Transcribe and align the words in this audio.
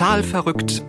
Total 0.00 0.22
verrückt. 0.22 0.82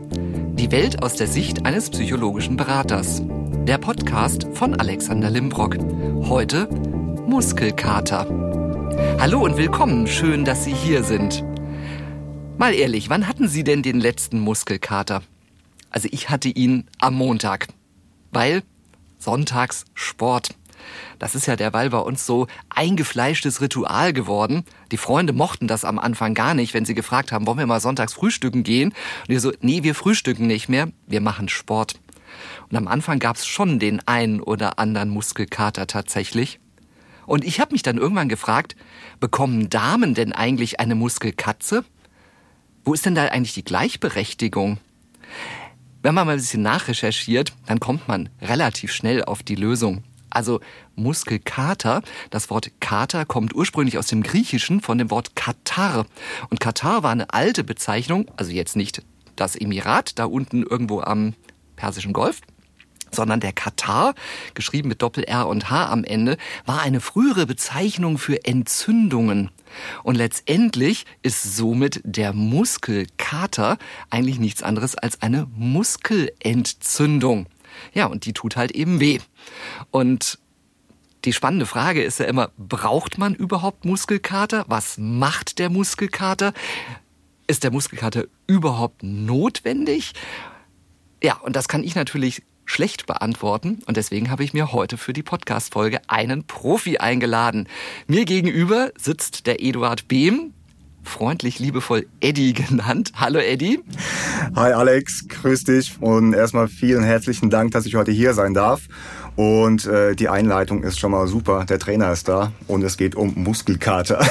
Die 0.53 0.71
Welt 0.71 1.03
aus 1.03 1.15
der 1.15 1.27
Sicht 1.27 1.65
eines 1.65 1.89
psychologischen 1.89 2.55
Beraters. 2.55 3.21
Der 3.67 3.77
Podcast 3.77 4.47
von 4.53 4.79
Alexander 4.79 5.29
Limbrock. 5.29 5.75
Heute 6.29 6.69
Muskelkater. 7.27 8.25
Hallo 9.19 9.43
und 9.43 9.57
willkommen. 9.57 10.07
Schön, 10.07 10.45
dass 10.45 10.63
Sie 10.63 10.73
hier 10.73 11.03
sind. 11.03 11.43
Mal 12.57 12.73
ehrlich, 12.73 13.09
wann 13.09 13.27
hatten 13.27 13.49
Sie 13.49 13.65
denn 13.65 13.83
den 13.83 13.99
letzten 13.99 14.39
Muskelkater? 14.39 15.23
Also 15.89 16.07
ich 16.09 16.29
hatte 16.29 16.47
ihn 16.47 16.87
am 16.97 17.15
Montag. 17.15 17.67
Weil 18.31 18.63
sonntags 19.17 19.83
Sport. 19.93 20.51
Das 21.19 21.35
ist 21.35 21.45
ja 21.45 21.55
derweil 21.55 21.89
bei 21.89 21.99
uns 21.99 22.25
so 22.25 22.47
eingefleischtes 22.69 23.61
Ritual 23.61 24.13
geworden. 24.13 24.63
Die 24.91 24.97
Freunde 24.97 25.33
mochten 25.33 25.67
das 25.67 25.85
am 25.85 25.99
Anfang 25.99 26.33
gar 26.33 26.53
nicht, 26.53 26.73
wenn 26.73 26.85
sie 26.85 26.95
gefragt 26.95 27.31
haben, 27.31 27.47
wollen 27.47 27.59
wir 27.59 27.67
mal 27.67 27.79
sonntags 27.79 28.13
frühstücken 28.13 28.63
gehen? 28.63 28.89
Und 28.89 29.29
wir 29.29 29.39
so, 29.39 29.51
nee, 29.61 29.83
wir 29.83 29.95
frühstücken 29.95 30.47
nicht 30.47 30.69
mehr, 30.69 30.89
wir 31.07 31.21
machen 31.21 31.49
Sport. 31.49 31.99
Und 32.69 32.77
am 32.77 32.87
Anfang 32.87 33.19
gab 33.19 33.35
es 33.35 33.45
schon 33.45 33.79
den 33.79 34.05
einen 34.07 34.41
oder 34.41 34.79
anderen 34.79 35.09
Muskelkater 35.09 35.87
tatsächlich. 35.87 36.59
Und 37.25 37.45
ich 37.45 37.59
habe 37.59 37.73
mich 37.73 37.83
dann 37.83 37.97
irgendwann 37.97 38.29
gefragt, 38.29 38.75
bekommen 39.19 39.69
Damen 39.69 40.13
denn 40.13 40.33
eigentlich 40.33 40.79
eine 40.79 40.95
Muskelkatze? 40.95 41.85
Wo 42.83 42.93
ist 42.93 43.05
denn 43.05 43.15
da 43.15 43.25
eigentlich 43.25 43.53
die 43.53 43.63
Gleichberechtigung? 43.63 44.79
Wenn 46.01 46.15
man 46.15 46.25
mal 46.25 46.33
ein 46.33 46.39
bisschen 46.39 46.63
nachrecherchiert, 46.63 47.53
dann 47.67 47.79
kommt 47.79 48.07
man 48.07 48.29
relativ 48.41 48.91
schnell 48.91 49.23
auf 49.23 49.43
die 49.43 49.55
Lösung. 49.55 50.03
Also 50.31 50.59
Muskelkater, 50.95 52.01
das 52.29 52.49
Wort 52.49 52.71
Kater 52.79 53.25
kommt 53.25 53.53
ursprünglich 53.53 53.97
aus 53.97 54.07
dem 54.07 54.23
Griechischen 54.23 54.81
von 54.81 54.97
dem 54.97 55.11
Wort 55.11 55.35
Katar. 55.35 56.05
Und 56.49 56.59
Katar 56.59 57.03
war 57.03 57.11
eine 57.11 57.33
alte 57.33 57.63
Bezeichnung, 57.63 58.29
also 58.37 58.51
jetzt 58.51 58.75
nicht 58.75 59.03
das 59.35 59.55
Emirat 59.55 60.17
da 60.19 60.25
unten 60.25 60.63
irgendwo 60.63 61.01
am 61.01 61.33
Persischen 61.75 62.13
Golf, 62.13 62.41
sondern 63.11 63.39
der 63.39 63.53
Katar, 63.53 64.13
geschrieben 64.53 64.87
mit 64.87 65.01
Doppel-R 65.01 65.47
und 65.47 65.69
H 65.69 65.87
am 65.87 66.03
Ende, 66.03 66.37
war 66.65 66.81
eine 66.81 67.01
frühere 67.01 67.45
Bezeichnung 67.45 68.17
für 68.17 68.45
Entzündungen. 68.45 69.51
Und 70.03 70.15
letztendlich 70.15 71.05
ist 71.21 71.55
somit 71.55 72.01
der 72.03 72.33
Muskelkater 72.33 73.77
eigentlich 74.09 74.39
nichts 74.39 74.63
anderes 74.63 74.95
als 74.95 75.21
eine 75.21 75.47
Muskelentzündung. 75.55 77.47
Ja, 77.93 78.05
und 78.05 78.25
die 78.25 78.33
tut 78.33 78.55
halt 78.55 78.71
eben 78.71 78.99
weh. 78.99 79.19
Und 79.91 80.39
die 81.25 81.33
spannende 81.33 81.65
Frage 81.65 82.03
ist 82.03 82.19
ja 82.19 82.25
immer, 82.25 82.51
braucht 82.57 83.17
man 83.17 83.35
überhaupt 83.35 83.85
Muskelkater? 83.85 84.65
Was 84.67 84.97
macht 84.97 85.59
der 85.59 85.69
Muskelkater? 85.69 86.53
Ist 87.47 87.63
der 87.63 87.71
Muskelkater 87.71 88.25
überhaupt 88.47 89.03
notwendig? 89.03 90.13
Ja, 91.23 91.37
und 91.37 91.55
das 91.55 91.67
kann 91.67 91.83
ich 91.83 91.93
natürlich 91.95 92.41
schlecht 92.65 93.05
beantworten 93.05 93.79
und 93.85 93.97
deswegen 93.97 94.31
habe 94.31 94.43
ich 94.43 94.53
mir 94.53 94.71
heute 94.71 94.97
für 94.97 95.13
die 95.13 95.23
Podcast-Folge 95.23 95.99
einen 96.07 96.45
Profi 96.45 96.97
eingeladen. 96.97 97.67
Mir 98.07 98.25
gegenüber 98.25 98.91
sitzt 98.97 99.45
der 99.45 99.61
Eduard 99.61 100.07
Behm, 100.07 100.53
freundlich 101.03 101.59
liebevoll 101.59 102.07
Eddie 102.19 102.53
genannt. 102.53 103.11
Hallo 103.15 103.39
Eddie. 103.39 103.79
Hi 104.55 104.73
Alex, 104.73 105.27
grüß 105.27 105.63
dich 105.65 106.01
und 106.01 106.33
erstmal 106.33 106.67
vielen 106.67 107.03
herzlichen 107.03 107.49
Dank, 107.49 107.71
dass 107.71 107.85
ich 107.85 107.95
heute 107.95 108.11
hier 108.11 108.33
sein 108.33 108.53
darf. 108.53 108.87
Und 109.35 109.85
äh, 109.85 110.13
die 110.13 110.27
Einleitung 110.27 110.83
ist 110.83 110.99
schon 110.99 111.11
mal 111.11 111.25
super. 111.25 111.65
Der 111.65 111.79
Trainer 111.79 112.11
ist 112.11 112.27
da 112.27 112.51
und 112.67 112.83
es 112.83 112.97
geht 112.97 113.15
um 113.15 113.33
Muskelkater. 113.35 114.19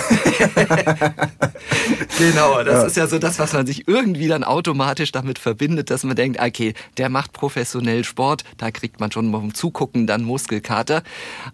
genau, 2.19 2.63
das 2.63 2.75
ja. 2.75 2.85
ist 2.85 2.97
ja 2.97 3.07
so 3.07 3.19
das, 3.19 3.39
was 3.39 3.55
man 3.55 3.67
sich 3.67 3.89
irgendwie 3.89 4.29
dann 4.29 4.45
automatisch 4.45 5.11
damit 5.11 5.39
verbindet, 5.39 5.91
dass 5.91 6.05
man 6.05 6.17
denkt, 6.17 6.39
okay, 6.41 6.75
der 6.99 7.09
macht 7.09 7.33
professionell 7.33 8.05
Sport, 8.05 8.45
da 8.59 8.71
kriegt 8.71 9.01
man 9.01 9.11
schon 9.11 9.33
beim 9.33 9.55
Zugucken 9.55 10.07
dann 10.07 10.23
Muskelkater. 10.23 11.03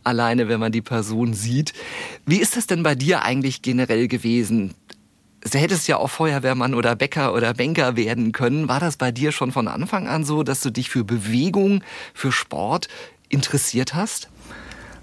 Alleine, 0.03 0.49
wenn 0.49 0.59
man 0.59 0.73
die 0.73 0.83
Person 0.83 1.33
sieht. 1.33 1.73
Wie 2.27 2.41
ist 2.41 2.57
das 2.57 2.67
denn 2.67 2.83
bei 2.83 2.97
dir 2.97 3.23
eigentlich 3.23 3.63
generell 3.63 4.09
gewesen? 4.09 4.75
Du 5.51 5.59
hättest 5.59 5.87
ja 5.87 5.97
auch 5.99 6.11
Feuerwehrmann 6.11 6.75
oder 6.75 6.97
Bäcker 6.97 7.33
oder 7.33 7.55
Banker 7.55 7.97
werden 7.97 8.33
können. 8.33 8.69
War 8.69 8.81
das 8.81 8.97
bei 8.97 9.13
dir 9.13 9.31
schon 9.31 9.53
von 9.53 9.69
Anfang 9.69 10.09
an 10.09 10.25
so, 10.25 10.43
dass 10.43 10.61
du 10.61 10.71
dich 10.71 10.91
für 10.91 11.05
Bewegung, 11.05 11.83
für 12.15 12.33
Sport 12.33 12.89
interessiert 13.29 13.95
hast? 13.95 14.29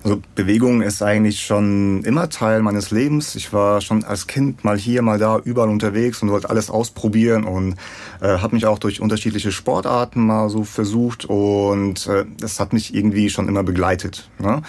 Also 0.04 0.22
Bewegung 0.36 0.82
ist 0.82 1.02
eigentlich 1.02 1.46
schon 1.46 2.04
immer 2.04 2.30
Teil 2.30 2.62
meines 2.62 2.92
Lebens. 2.92 3.36
Ich 3.36 3.54
war 3.54 3.80
schon 3.80 4.04
als 4.04 4.28
Kind 4.28 4.66
mal 4.66 4.78
hier, 4.78 5.02
mal 5.02 5.18
da, 5.18 5.40
überall 5.40 5.70
unterwegs 5.70 6.22
und 6.22 6.30
wollte 6.30 6.50
alles 6.50 6.70
ausprobieren 6.70 7.46
und 7.46 7.76
äh, 8.20 8.40
habe 8.40 8.56
mich 8.56 8.66
auch 8.66 8.80
durch 8.80 9.00
unterschiedliche 9.00 9.54
Sportarten 9.54 10.26
mal 10.26 10.50
so 10.50 10.66
versucht 10.66 11.24
und 11.24 12.06
äh, 12.08 12.26
das 12.38 12.60
hat 12.60 12.74
mich 12.74 12.94
irgendwie 12.94 13.30
schon 13.30 13.48
immer 13.48 13.64
begleitet. 13.64 14.30
Ne? 14.40 14.62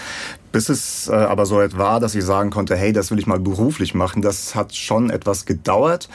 Bis 0.55 0.69
es 0.69 1.09
äh, 1.09 1.13
aber 1.15 1.47
so 1.47 1.57
weit 1.57 1.77
war, 1.77 1.99
dass 1.99 2.15
ich 2.15 2.23
sagen 2.23 2.51
konnte, 2.51 2.77
hey, 2.77 2.93
das 2.93 3.11
will 3.11 3.19
ich 3.19 3.27
mal 3.27 3.41
beruflich 3.41 3.93
machen, 3.93 4.23
das 4.23 4.55
hat 4.55 4.73
schon 4.73 5.11
etwas 5.11 5.47
gedauert 5.47 6.09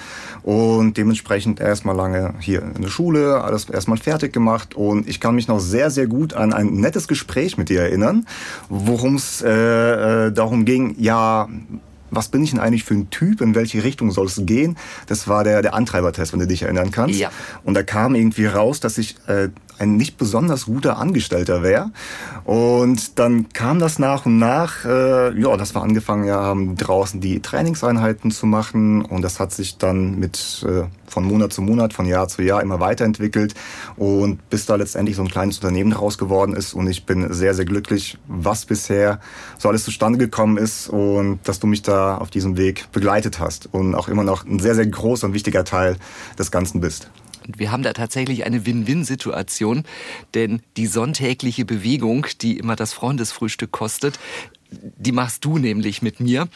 und 0.43 0.95
dementsprechend 0.95 1.59
erstmal 1.59 1.93
lange 1.93 2.35
hier 2.39 2.61
in 2.61 2.81
der 2.81 2.87
Schule, 2.87 3.43
alles 3.43 3.69
erstmal 3.69 3.97
fertig 3.97 4.31
gemacht 4.31 4.75
und 4.75 5.09
ich 5.09 5.19
kann 5.19 5.35
mich 5.35 5.49
noch 5.49 5.59
sehr, 5.59 5.91
sehr 5.91 6.07
gut 6.07 6.33
an 6.35 6.53
ein 6.53 6.67
nettes 6.67 7.09
Gespräch 7.09 7.57
mit 7.57 7.67
dir 7.67 7.81
erinnern, 7.81 8.25
worum 8.69 9.15
es 9.15 9.41
äh, 9.41 10.27
äh, 10.27 10.31
darum 10.31 10.63
ging, 10.63 10.95
ja, 10.97 11.49
was 12.11 12.29
bin 12.29 12.41
ich 12.41 12.51
denn 12.51 12.61
eigentlich 12.61 12.85
für 12.85 12.93
ein 12.93 13.09
Typ, 13.09 13.41
in 13.41 13.55
welche 13.55 13.83
Richtung 13.83 14.11
soll 14.11 14.27
es 14.27 14.41
gehen? 14.45 14.77
Das 15.07 15.27
war 15.27 15.43
der, 15.43 15.61
der 15.61 15.73
Antreibertest, 15.73 16.31
wenn 16.31 16.39
du 16.39 16.47
dich 16.47 16.63
erinnern 16.63 16.91
kannst. 16.91 17.19
Ja. 17.19 17.29
Und 17.65 17.73
da 17.73 17.83
kam 17.83 18.15
irgendwie 18.15 18.45
raus, 18.45 18.79
dass 18.79 18.97
ich 18.97 19.17
äh, 19.27 19.49
ein 19.79 19.97
nicht 19.97 20.17
besonders 20.17 20.65
guter 20.65 20.97
Angestellter 20.97 21.63
wäre. 21.63 21.91
Und 22.45 23.19
dann 23.19 23.49
kam 23.49 23.79
das 23.79 23.99
nach 23.99 24.25
und 24.25 24.37
nach, 24.37 24.85
äh, 24.85 25.39
ja, 25.39 25.57
dass 25.57 25.75
wir 25.75 25.81
angefangen 25.81 26.29
haben, 26.29 26.75
draußen 26.75 27.21
die 27.21 27.41
Trainingseinheiten 27.41 28.31
zu 28.31 28.45
machen. 28.45 29.03
Und 29.03 29.21
das 29.21 29.39
hat 29.39 29.51
sich 29.51 29.77
dann 29.77 30.19
mit 30.19 30.65
äh, 30.67 30.83
von 31.07 31.25
Monat 31.25 31.53
zu 31.53 31.61
Monat, 31.61 31.93
von 31.93 32.05
Jahr 32.05 32.27
zu 32.27 32.41
Jahr 32.41 32.61
immer 32.61 32.79
weiterentwickelt. 32.79 33.53
Und 33.97 34.49
bis 34.49 34.65
da 34.65 34.75
letztendlich 34.75 35.15
so 35.15 35.23
ein 35.23 35.29
kleines 35.29 35.57
Unternehmen 35.57 35.91
daraus 35.91 36.17
geworden 36.17 36.55
ist. 36.55 36.73
Und 36.73 36.87
ich 36.87 37.05
bin 37.05 37.33
sehr, 37.33 37.53
sehr 37.53 37.65
glücklich, 37.65 38.17
was 38.27 38.65
bisher 38.65 39.19
so 39.57 39.69
alles 39.69 39.83
zustande 39.83 40.17
gekommen 40.17 40.57
ist 40.57 40.89
und 40.89 41.39
dass 41.43 41.59
du 41.59 41.67
mich 41.67 41.81
da 41.81 42.17
auf 42.17 42.29
diesem 42.29 42.57
Weg 42.57 42.91
begleitet 42.91 43.39
hast 43.39 43.69
und 43.71 43.95
auch 43.95 44.07
immer 44.07 44.23
noch 44.23 44.45
ein 44.45 44.59
sehr, 44.59 44.75
sehr 44.75 44.87
großer 44.87 45.27
und 45.27 45.33
wichtiger 45.33 45.63
Teil 45.63 45.97
des 46.37 46.51
Ganzen 46.51 46.81
bist. 46.81 47.09
Und 47.49 47.57
wir 47.57 47.71
haben 47.71 47.81
da 47.81 47.93
tatsächlich 47.93 48.45
eine 48.45 48.67
Win-Win-Situation, 48.67 49.83
denn 50.35 50.61
die 50.77 50.85
sonntägliche 50.85 51.65
Bewegung, 51.65 52.27
die 52.41 52.59
immer 52.59 52.75
das 52.75 52.93
Freundesfrühstück 52.93 53.71
kostet, 53.71 54.19
die 54.69 55.11
machst 55.11 55.43
du 55.45 55.57
nämlich 55.57 56.03
mit 56.03 56.19
mir. 56.19 56.47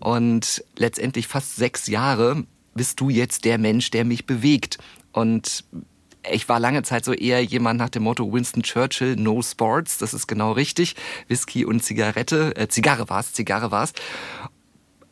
Und 0.00 0.64
letztendlich 0.74 1.26
fast 1.26 1.56
sechs 1.56 1.86
Jahre 1.86 2.44
bist 2.74 2.98
du 2.98 3.10
jetzt 3.10 3.44
der 3.44 3.58
Mensch, 3.58 3.90
der 3.90 4.06
mich 4.06 4.24
bewegt. 4.24 4.78
Und 5.12 5.64
ich 6.32 6.48
war 6.48 6.58
lange 6.58 6.82
Zeit 6.82 7.04
so 7.04 7.12
eher 7.12 7.44
jemand 7.44 7.78
nach 7.78 7.90
dem 7.90 8.04
Motto 8.04 8.32
Winston 8.32 8.62
Churchill, 8.62 9.16
no 9.16 9.42
sports, 9.42 9.98
das 9.98 10.14
ist 10.14 10.28
genau 10.28 10.52
richtig. 10.52 10.96
Whisky 11.26 11.66
und 11.66 11.84
Zigarette, 11.84 12.56
äh, 12.56 12.68
Zigarre 12.68 13.10
war's, 13.10 13.34
Zigarre 13.34 13.70
war's. 13.70 13.92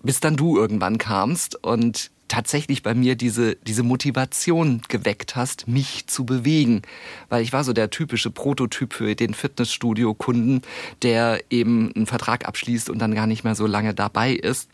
Bis 0.03 0.20
dann 0.20 0.38
du 0.38 0.56
irgendwann 0.56 0.97
kamst 0.97 1.62
und 1.62 2.10
tatsächlich 2.28 2.82
bei 2.82 2.94
mir 2.94 3.16
diese, 3.16 3.56
diese 3.56 3.82
Motivation 3.82 4.83
geweckt 4.89 5.36
hast, 5.36 5.68
mich 5.68 6.06
zu 6.06 6.24
bewegen. 6.24 6.83
Weil 7.28 7.42
ich 7.42 7.53
war 7.53 7.65
so 7.65 7.72
der 7.72 7.91
typische 7.91 8.30
Prototyp 8.30 8.92
für 8.92 9.15
den 9.15 9.34
Fitnessstudio-Kunden, 9.34 10.62
der 11.03 11.41
eben 11.50 11.92
einen 11.95 12.06
Vertrag 12.06 12.47
abschließt 12.47 12.91
und 12.91 12.98
dann 12.98 13.15
gar 13.15 13.27
nicht 13.27 13.45
mehr 13.45 13.54
so 13.54 13.66
lange 13.66 13.95
dabei 13.95 14.33
ist. 14.33 14.68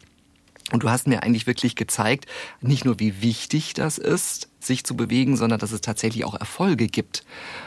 Und 0.71 0.82
du 0.85 0.91
hast 0.91 1.06
mir 1.06 1.23
eigentlich 1.23 1.47
wirklich 1.47 1.76
gezeigt, 1.76 2.26
nicht 2.61 2.85
nur 2.85 2.99
wie 2.99 3.21
wichtig 3.21 3.75
das 3.75 3.99
ist, 3.99 4.49
sich 4.59 4.85
zu 4.85 4.97
bewegen, 4.97 5.37
sondern 5.37 5.59
dass 5.59 5.73
es 5.73 5.81
tatsächlich 5.81 6.25
auch 6.25 6.35
Erfolge 6.35 6.87
gibt. 6.87 7.25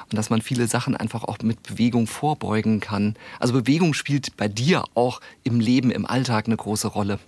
Und 0.10 0.18
dass 0.18 0.30
man 0.30 0.42
viele 0.42 0.68
Sachen 0.68 0.96
einfach 0.96 1.24
auch 1.24 1.38
mit 1.44 1.62
Bewegung 1.62 2.08
vorbeugen 2.08 2.80
kann. 2.80 3.16
Also 3.40 3.54
Bewegung 3.54 3.94
spielt 3.94 4.36
bei 4.38 4.48
dir 4.48 4.86
auch 4.96 5.22
im 5.44 5.60
Leben, 5.60 5.92
im 5.92 6.06
Alltag 6.06 6.48
eine 6.48 6.58
große 6.58 6.88
Rolle. 6.88 7.20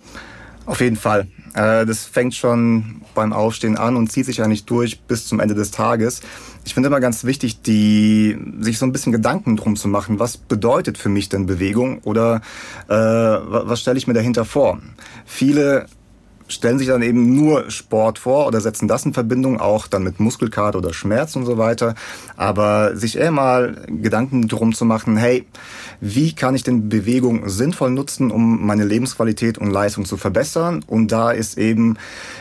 Auf 0.68 0.82
jeden 0.82 0.96
Fall. 0.96 1.28
Äh, 1.54 1.86
das 1.86 2.04
fängt 2.04 2.34
schon 2.34 3.00
beim 3.14 3.32
Aufstehen 3.32 3.78
an 3.78 3.96
und 3.96 4.12
zieht 4.12 4.26
sich 4.26 4.42
eigentlich 4.42 4.66
durch 4.66 5.00
bis 5.00 5.26
zum 5.26 5.40
Ende 5.40 5.54
des 5.54 5.70
Tages. 5.70 6.20
Ich 6.66 6.74
finde 6.74 6.88
immer 6.88 7.00
ganz 7.00 7.24
wichtig, 7.24 7.62
die, 7.62 8.36
sich 8.60 8.78
so 8.78 8.84
ein 8.84 8.92
bisschen 8.92 9.10
Gedanken 9.10 9.56
drum 9.56 9.76
zu 9.76 9.88
machen, 9.88 10.18
was 10.18 10.36
bedeutet 10.36 10.98
für 10.98 11.08
mich 11.08 11.30
denn 11.30 11.46
Bewegung 11.46 12.00
oder 12.00 12.42
äh, 12.86 12.94
was 12.94 13.80
stelle 13.80 13.96
ich 13.96 14.06
mir 14.06 14.12
dahinter 14.12 14.44
vor? 14.44 14.78
Viele 15.24 15.86
stellen 16.48 16.78
sich 16.78 16.88
dann 16.88 17.02
eben 17.02 17.34
nur 17.34 17.70
Sport 17.70 18.18
vor 18.18 18.46
oder 18.46 18.60
setzen 18.60 18.88
das 18.88 19.04
in 19.04 19.12
Verbindung 19.12 19.60
auch 19.60 19.86
dann 19.86 20.02
mit 20.02 20.18
Muskelkater 20.18 20.78
oder 20.78 20.92
Schmerz 20.92 21.36
und 21.36 21.44
so 21.44 21.58
weiter. 21.58 21.94
Aber 22.36 22.96
sich 22.96 23.18
eher 23.18 23.30
mal 23.30 23.86
Gedanken 23.86 24.48
drum 24.48 24.74
zu 24.74 24.84
machen, 24.84 25.16
hey, 25.16 25.46
wie 26.00 26.34
kann 26.34 26.54
ich 26.54 26.62
denn 26.62 26.88
Bewegung 26.88 27.48
sinnvoll 27.48 27.90
nutzen, 27.90 28.30
um 28.30 28.66
meine 28.66 28.84
Lebensqualität 28.84 29.58
und 29.58 29.70
Leistung 29.70 30.04
zu 30.04 30.16
verbessern? 30.16 30.84
Und 30.86 31.12
da 31.12 31.30
ist 31.30 31.58
eben 31.58 31.96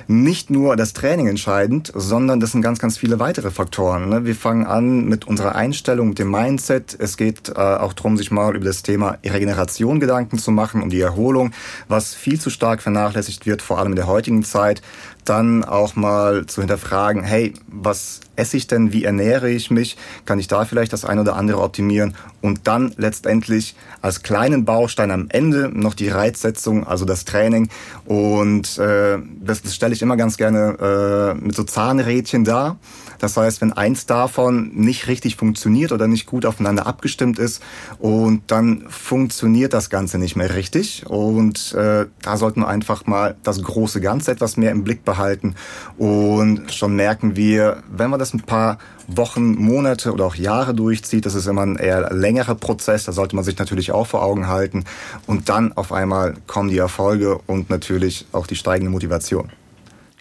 nicht 0.07 0.49
nur 0.49 0.75
das 0.75 0.93
Training 0.93 1.27
entscheidend, 1.27 1.91
sondern 1.93 2.39
das 2.39 2.53
sind 2.53 2.61
ganz, 2.61 2.79
ganz 2.79 2.97
viele 2.97 3.19
weitere 3.19 3.51
Faktoren. 3.51 4.09
Ne? 4.09 4.25
Wir 4.25 4.35
fangen 4.35 4.65
an 4.65 5.05
mit 5.05 5.25
unserer 5.25 5.55
Einstellung, 5.55 6.09
mit 6.09 6.19
dem 6.19 6.31
Mindset. 6.31 6.95
Es 6.99 7.17
geht 7.17 7.49
äh, 7.49 7.53
auch 7.53 7.93
darum, 7.93 8.17
sich 8.17 8.31
mal 8.31 8.55
über 8.55 8.65
das 8.65 8.83
Thema 8.83 9.17
Regeneration 9.23 9.99
Gedanken 9.99 10.37
zu 10.37 10.51
machen, 10.51 10.81
um 10.81 10.89
die 10.89 11.01
Erholung, 11.01 11.51
was 11.87 12.13
viel 12.13 12.39
zu 12.39 12.49
stark 12.49 12.81
vernachlässigt 12.81 13.45
wird, 13.45 13.61
vor 13.61 13.79
allem 13.79 13.96
der 13.97 14.07
heutigen 14.07 14.43
Zeit, 14.43 14.81
dann 15.25 15.63
auch 15.65 15.95
mal 15.95 16.45
zu 16.45 16.61
hinterfragen, 16.61 17.23
hey, 17.23 17.53
was 17.67 18.21
esse 18.35 18.55
ich 18.55 18.67
denn, 18.67 18.93
wie 18.93 19.03
ernähre 19.03 19.49
ich 19.49 19.69
mich, 19.71 19.97
kann 20.25 20.39
ich 20.39 20.47
da 20.47 20.63
vielleicht 20.63 20.93
das 20.93 21.03
eine 21.03 21.21
oder 21.21 21.35
andere 21.35 21.61
optimieren? 21.61 22.15
Und 22.41 22.67
dann 22.67 22.93
letztendlich 22.97 23.75
als 24.01 24.23
kleinen 24.23 24.63
Baustein 24.63 25.11
am 25.11 25.27
Ende 25.29 25.69
noch 25.73 25.95
die 25.95 26.09
Reizsetzung, 26.09 26.87
also 26.87 27.03
das 27.03 27.25
Training. 27.25 27.69
Und 28.05 28.77
äh, 28.77 29.17
das, 29.41 29.61
das 29.63 29.75
stelle 29.75 29.93
ich 29.93 30.01
immer 30.01 30.15
ganz 30.15 30.37
gerne 30.37 31.35
äh, 31.37 31.43
mit 31.43 31.55
so 31.55 31.63
Zahnrädchen 31.63 32.45
dar. 32.45 32.77
Das 33.19 33.37
heißt, 33.37 33.61
wenn 33.61 33.73
eins 33.73 34.05
davon 34.05 34.71
nicht 34.73 35.07
richtig 35.07 35.35
funktioniert 35.35 35.91
oder 35.91 36.07
nicht 36.07 36.25
gut 36.25 36.45
aufeinander 36.45 36.87
abgestimmt 36.87 37.39
ist 37.39 37.61
und 37.99 38.43
dann 38.47 38.85
funktioniert 38.89 39.73
das 39.73 39.89
Ganze 39.89 40.17
nicht 40.17 40.35
mehr 40.35 40.55
richtig 40.55 41.05
und 41.07 41.73
äh, 41.73 42.05
da 42.21 42.37
sollten 42.37 42.61
wir 42.61 42.67
einfach 42.67 43.05
mal 43.05 43.35
das 43.43 43.61
große 43.61 44.01
Ganze 44.01 44.31
etwas 44.31 44.57
mehr 44.57 44.71
im 44.71 44.83
Blick 44.83 45.05
behalten 45.05 45.55
und 45.97 46.73
schon 46.73 46.95
merken 46.95 47.35
wir, 47.35 47.83
wenn 47.89 48.09
wir 48.09 48.17
das 48.17 48.33
ein 48.33 48.41
paar 48.41 48.77
Wochen, 49.07 49.55
Monate 49.55 50.11
oder 50.11 50.25
auch 50.25 50.35
Jahre 50.35 50.73
durchzieht, 50.73 51.25
das 51.25 51.33
ist 51.33 51.47
immer 51.47 51.65
ein 51.65 51.77
eher 51.77 52.13
längerer 52.13 52.55
Prozess, 52.55 53.05
da 53.05 53.13
sollte 53.13 53.35
man 53.35 53.45
sich 53.45 53.57
natürlich 53.57 53.91
auch 53.91 54.07
vor 54.07 54.21
Augen 54.21 54.47
halten 54.47 54.83
und 55.25 55.49
dann 55.49 55.71
auf 55.73 55.91
einmal 55.91 56.35
kommen 56.45 56.69
die 56.69 56.77
Erfolge 56.77 57.37
und 57.47 57.69
natürlich 57.69 58.25
auch 58.33 58.47
die 58.47 58.55
steigende 58.55 58.91
Motivation. 58.91 59.49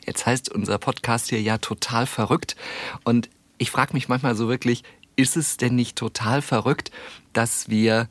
Jetzt 0.07 0.25
heißt 0.25 0.51
unser 0.51 0.79
Podcast 0.79 1.29
hier 1.29 1.43
ja 1.43 1.59
total 1.59 2.07
verrückt 2.07 2.57
und 3.05 3.29
ich 3.59 3.71
frage 3.71 3.93
mich 3.93 4.09
manchmal 4.09 4.37
so 4.37 4.49
wirklich, 4.49 4.85
ist 5.17 5.37
es 5.37 5.57
denn 5.57 5.75
nicht 5.75 5.97
total 5.97 6.43
verrückt, 6.43 6.91
dass 7.33 7.69
wir 7.69 8.09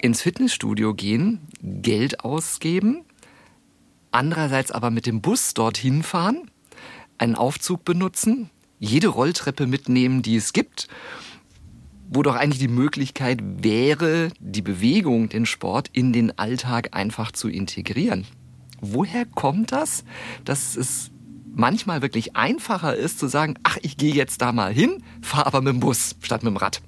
ins 0.00 0.22
Fitnessstudio 0.22 0.94
gehen, 0.94 1.40
Geld 1.62 2.20
ausgeben, 2.24 3.04
andererseits 4.10 4.70
aber 4.70 4.90
mit 4.90 5.06
dem 5.06 5.20
Bus 5.20 5.54
dorthin 5.54 6.02
fahren, 6.02 6.50
einen 7.16 7.34
Aufzug 7.34 7.84
benutzen, 7.84 8.50
jede 8.78 9.08
Rolltreppe 9.08 9.66
mitnehmen, 9.66 10.22
die 10.22 10.36
es 10.36 10.52
gibt, 10.52 10.88
wo 12.10 12.22
doch 12.22 12.36
eigentlich 12.36 12.60
die 12.60 12.68
Möglichkeit 12.68 13.40
wäre, 13.42 14.30
die 14.40 14.62
Bewegung, 14.62 15.28
den 15.28 15.46
Sport 15.46 15.90
in 15.92 16.12
den 16.12 16.38
Alltag 16.38 16.90
einfach 16.92 17.32
zu 17.32 17.48
integrieren. 17.48 18.26
Woher 18.80 19.24
kommt 19.26 19.72
das, 19.72 20.04
dass 20.44 20.76
es 20.76 21.10
manchmal 21.54 22.02
wirklich 22.02 22.36
einfacher 22.36 22.94
ist 22.94 23.18
zu 23.18 23.26
sagen, 23.26 23.54
ach, 23.64 23.78
ich 23.82 23.96
gehe 23.96 24.14
jetzt 24.14 24.40
da 24.40 24.52
mal 24.52 24.72
hin, 24.72 25.02
fahre 25.20 25.46
aber 25.46 25.60
mit 25.60 25.74
dem 25.74 25.80
Bus 25.80 26.16
statt 26.20 26.42
mit 26.42 26.52
dem 26.52 26.56
Rad? 26.56 26.80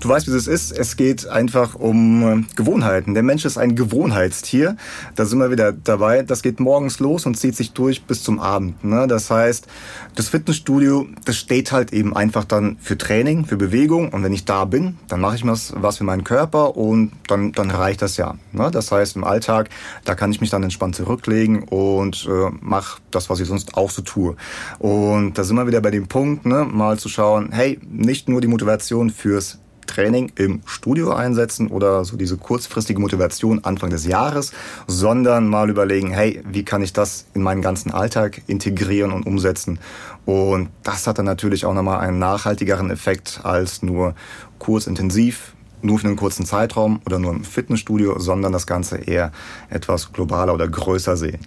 Du 0.00 0.08
weißt, 0.08 0.28
wie 0.28 0.30
es 0.30 0.46
ist. 0.46 0.72
Es 0.72 0.96
geht 0.96 1.28
einfach 1.28 1.74
um 1.74 2.22
äh, 2.22 2.54
Gewohnheiten. 2.56 3.12
Der 3.12 3.22
Mensch 3.22 3.44
ist 3.44 3.58
ein 3.58 3.76
Gewohnheitstier. 3.76 4.76
Da 5.14 5.26
sind 5.26 5.38
wir 5.40 5.50
wieder 5.50 5.72
dabei. 5.72 6.22
Das 6.22 6.40
geht 6.42 6.58
morgens 6.58 7.00
los 7.00 7.26
und 7.26 7.36
zieht 7.36 7.54
sich 7.54 7.72
durch 7.72 8.04
bis 8.04 8.22
zum 8.22 8.40
Abend. 8.40 8.82
Ne? 8.82 9.06
Das 9.06 9.30
heißt, 9.30 9.66
das 10.14 10.30
Fitnessstudio, 10.30 11.06
das 11.26 11.36
steht 11.36 11.70
halt 11.70 11.92
eben 11.92 12.16
einfach 12.16 12.46
dann 12.46 12.78
für 12.80 12.96
Training, 12.96 13.44
für 13.44 13.58
Bewegung. 13.58 14.08
Und 14.08 14.22
wenn 14.22 14.32
ich 14.32 14.46
da 14.46 14.64
bin, 14.64 14.96
dann 15.06 15.20
mache 15.20 15.36
ich 15.36 15.46
was, 15.46 15.74
was 15.76 15.98
für 15.98 16.04
meinen 16.04 16.24
Körper 16.24 16.78
und 16.78 17.12
dann, 17.26 17.52
dann 17.52 17.70
reicht 17.70 18.00
das 18.00 18.16
ja. 18.16 18.36
Ne? 18.52 18.70
Das 18.70 18.90
heißt, 18.90 19.16
im 19.16 19.24
Alltag, 19.24 19.68
da 20.06 20.14
kann 20.14 20.32
ich 20.32 20.40
mich 20.40 20.48
dann 20.48 20.62
entspannt 20.62 20.96
zurücklegen 20.96 21.64
und 21.64 22.26
äh, 22.26 22.50
mache 22.62 23.02
das, 23.10 23.28
was 23.28 23.38
ich 23.40 23.48
sonst 23.48 23.76
auch 23.76 23.90
so 23.90 24.00
tue. 24.00 24.34
Und 24.78 25.36
da 25.36 25.44
sind 25.44 25.56
wir 25.56 25.66
wieder 25.66 25.82
bei 25.82 25.90
dem 25.90 26.08
Punkt, 26.08 26.46
ne? 26.46 26.64
mal 26.64 26.98
zu 26.98 27.10
schauen, 27.10 27.52
hey, 27.52 27.78
nicht 27.86 28.30
nur 28.30 28.40
die 28.40 28.48
Motivation 28.48 29.10
fürs 29.10 29.58
Training 29.90 30.32
im 30.36 30.62
Studio 30.64 31.12
einsetzen 31.12 31.68
oder 31.68 32.04
so 32.04 32.16
diese 32.16 32.36
kurzfristige 32.36 33.00
Motivation 33.00 33.64
Anfang 33.64 33.90
des 33.90 34.06
Jahres, 34.06 34.52
sondern 34.86 35.48
mal 35.48 35.68
überlegen, 35.68 36.10
hey, 36.12 36.42
wie 36.48 36.64
kann 36.64 36.82
ich 36.82 36.92
das 36.92 37.26
in 37.34 37.42
meinen 37.42 37.62
ganzen 37.62 37.90
Alltag 37.90 38.42
integrieren 38.46 39.12
und 39.12 39.26
umsetzen? 39.26 39.78
Und 40.24 40.68
das 40.82 41.06
hat 41.06 41.18
dann 41.18 41.26
natürlich 41.26 41.66
auch 41.66 41.74
nochmal 41.74 42.00
einen 42.00 42.18
nachhaltigeren 42.18 42.90
Effekt 42.90 43.40
als 43.42 43.82
nur 43.82 44.14
kurzintensiv 44.58 45.54
nur 45.82 45.98
für 45.98 46.08
einen 46.08 46.16
kurzen 46.16 46.44
Zeitraum 46.44 47.00
oder 47.06 47.18
nur 47.18 47.32
im 47.32 47.42
Fitnessstudio, 47.42 48.18
sondern 48.18 48.52
das 48.52 48.66
Ganze 48.66 48.98
eher 48.98 49.32
etwas 49.70 50.12
globaler 50.12 50.52
oder 50.52 50.68
größer 50.68 51.16
sehen. 51.16 51.40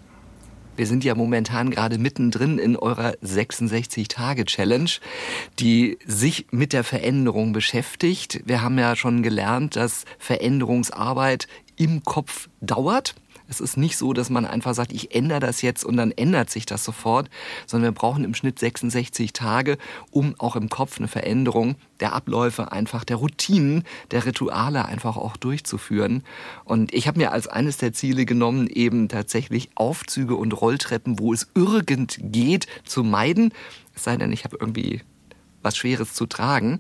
Wir 0.76 0.88
sind 0.88 1.04
ja 1.04 1.14
momentan 1.14 1.70
gerade 1.70 1.98
mittendrin 2.00 2.58
in 2.58 2.76
eurer 2.76 3.14
66-Tage-Challenge, 3.24 4.90
die 5.60 6.00
sich 6.06 6.48
mit 6.52 6.74
der 6.74 6.84
Veränderung 6.84 7.54
beschäftigt. 7.54 8.42
Wir 8.46 8.62
haben 8.64 8.80
ja 8.80 8.96
schon 8.96 9.22
gelernt, 9.22 9.76
dass 9.76 10.06
Veränderungsarbeit 10.18 11.48
im 11.76 12.04
Kopf 12.04 12.50
dauert. 12.62 13.16
Es 13.54 13.62
ist 13.62 13.78
nicht 13.78 13.98
so, 13.98 14.14
dass 14.14 14.32
man 14.32 14.48
einfach 14.48 14.74
sagt, 14.74 14.92
ich 14.92 15.14
ändere 15.14 15.40
das 15.40 15.62
jetzt 15.62 15.86
und 15.86 15.96
dann 15.96 16.10
ändert 16.10 16.50
sich 16.50 16.66
das 16.66 16.84
sofort, 16.84 17.30
sondern 17.68 17.92
wir 17.92 17.96
brauchen 17.96 18.24
im 18.24 18.34
Schnitt 18.34 18.58
66 18.58 19.32
Tage, 19.32 19.78
um 20.10 20.34
auch 20.40 20.56
im 20.56 20.70
Kopf 20.70 20.98
eine 20.98 21.08
Veränderung 21.08 21.76
der 22.00 22.14
Abläufe, 22.14 22.72
einfach 22.72 23.04
der 23.04 23.18
Routinen, 23.18 23.84
der 24.10 24.26
Rituale 24.26 24.86
einfach 24.86 25.18
auch 25.18 25.38
durchzuführen. 25.38 26.24
Und 26.66 26.92
ich 26.96 27.08
habe 27.08 27.20
mir 27.20 27.32
als 27.32 27.48
eines 27.48 27.78
der 27.78 27.94
Ziele 27.94 28.26
genommen, 28.26 28.66
eben 28.66 29.08
tatsächlich 29.08 29.70
Aufzüge 29.76 30.36
und 30.36 30.60
Rolltreppen, 30.60 31.20
wo 31.20 31.32
es 31.32 31.48
irgend 31.54 32.18
geht, 32.24 32.66
zu 32.86 33.04
meiden. 33.04 33.54
Es 33.96 34.04
sei 34.04 34.18
denn, 34.18 34.32
ich 34.32 34.46
habe 34.46 34.58
irgendwie 34.60 35.02
was 35.62 35.78
Schweres 35.78 36.16
zu 36.16 36.26
tragen. 36.26 36.80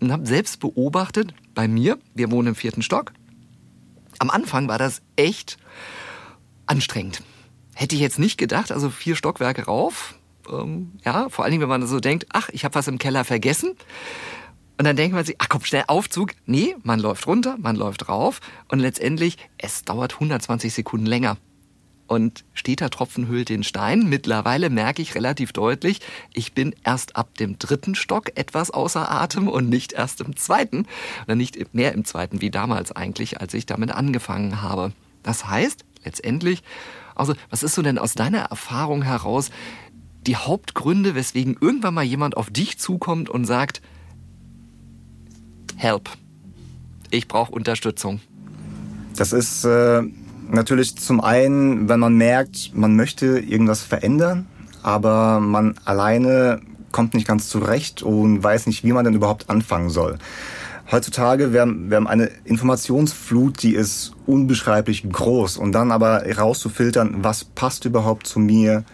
Und 0.00 0.10
habe 0.10 0.26
selbst 0.26 0.58
beobachtet, 0.58 1.34
bei 1.54 1.68
mir, 1.68 1.98
wir 2.14 2.30
wohnen 2.30 2.48
im 2.48 2.54
vierten 2.54 2.80
Stock, 2.80 3.12
am 4.18 4.30
Anfang 4.30 4.68
war 4.68 4.78
das 4.78 5.02
echt 5.16 5.58
anstrengend. 6.66 7.22
Hätte 7.74 7.94
ich 7.94 8.00
jetzt 8.00 8.18
nicht 8.18 8.38
gedacht, 8.38 8.72
also 8.72 8.90
vier 8.90 9.16
Stockwerke 9.16 9.64
rauf. 9.64 10.14
Ähm, 10.50 10.92
ja, 11.04 11.28
vor 11.28 11.44
allen 11.44 11.52
Dingen, 11.52 11.62
wenn 11.62 11.68
man 11.68 11.86
so 11.86 12.00
denkt, 12.00 12.26
ach, 12.32 12.48
ich 12.52 12.64
habe 12.64 12.74
was 12.74 12.88
im 12.88 12.98
Keller 12.98 13.24
vergessen. 13.24 13.72
Und 14.76 14.84
dann 14.84 14.96
denkt 14.96 15.14
man 15.14 15.24
sich, 15.24 15.36
ach 15.38 15.48
komm, 15.48 15.64
schnell 15.64 15.84
Aufzug. 15.86 16.32
Nee, 16.46 16.74
man 16.82 16.98
läuft 17.00 17.26
runter, 17.26 17.56
man 17.58 17.76
läuft 17.76 18.08
rauf 18.08 18.40
und 18.68 18.80
letztendlich, 18.80 19.38
es 19.56 19.84
dauert 19.84 20.14
120 20.14 20.72
Sekunden 20.74 21.06
länger. 21.06 21.36
Und 22.06 22.44
steter 22.52 22.90
Tropfen 22.90 23.28
hüllt 23.28 23.48
den 23.48 23.62
Stein. 23.62 24.08
Mittlerweile 24.08 24.68
merke 24.68 25.00
ich 25.00 25.14
relativ 25.14 25.52
deutlich, 25.52 26.00
ich 26.34 26.52
bin 26.52 26.74
erst 26.84 27.16
ab 27.16 27.34
dem 27.38 27.58
dritten 27.58 27.94
Stock 27.94 28.36
etwas 28.36 28.70
außer 28.70 29.10
Atem 29.10 29.48
und 29.48 29.68
nicht 29.68 29.92
erst 29.92 30.20
im 30.20 30.36
zweiten. 30.36 30.86
Oder 31.24 31.34
nicht 31.34 31.74
mehr 31.74 31.92
im 31.92 32.04
zweiten 32.04 32.40
wie 32.40 32.50
damals 32.50 32.92
eigentlich, 32.92 33.40
als 33.40 33.54
ich 33.54 33.64
damit 33.64 33.90
angefangen 33.90 34.60
habe. 34.60 34.92
Das 35.22 35.48
heißt, 35.48 35.84
letztendlich, 36.04 36.62
also 37.14 37.34
was 37.50 37.62
ist 37.62 37.74
so 37.74 37.82
denn 37.82 37.98
aus 37.98 38.14
deiner 38.14 38.40
Erfahrung 38.40 39.02
heraus 39.02 39.50
die 40.26 40.36
Hauptgründe, 40.36 41.14
weswegen 41.14 41.56
irgendwann 41.60 41.94
mal 41.94 42.04
jemand 42.04 42.36
auf 42.36 42.50
dich 42.50 42.78
zukommt 42.78 43.28
und 43.28 43.44
sagt, 43.44 43.82
Help, 45.76 46.08
ich 47.10 47.28
brauche 47.28 47.52
Unterstützung? 47.52 48.20
Das 49.16 49.32
ist 49.32 49.64
äh, 49.64 50.02
natürlich 50.48 50.96
zum 50.96 51.20
einen, 51.20 51.88
wenn 51.88 52.00
man 52.00 52.16
merkt, 52.16 52.74
man 52.74 52.96
möchte 52.96 53.38
irgendwas 53.38 53.82
verändern, 53.82 54.46
aber 54.82 55.40
man 55.40 55.74
alleine 55.84 56.60
kommt 56.90 57.14
nicht 57.14 57.26
ganz 57.26 57.48
zurecht 57.48 58.02
und 58.02 58.42
weiß 58.42 58.66
nicht, 58.66 58.84
wie 58.84 58.92
man 58.92 59.04
denn 59.04 59.14
überhaupt 59.14 59.50
anfangen 59.50 59.90
soll. 59.90 60.18
Heutzutage, 60.90 61.52
wir 61.52 61.62
haben, 61.62 61.88
wir 61.88 61.96
haben 61.96 62.06
eine 62.06 62.30
Informationsflut, 62.44 63.62
die 63.62 63.74
ist 63.74 64.12
unbeschreiblich 64.26 65.08
groß. 65.10 65.56
Und 65.56 65.72
dann 65.72 65.90
aber 65.90 66.24
rauszufiltern, 66.36 67.16
was 67.24 67.44
passt 67.44 67.86
überhaupt 67.86 68.26
zu 68.26 68.38
mir, 68.38 68.84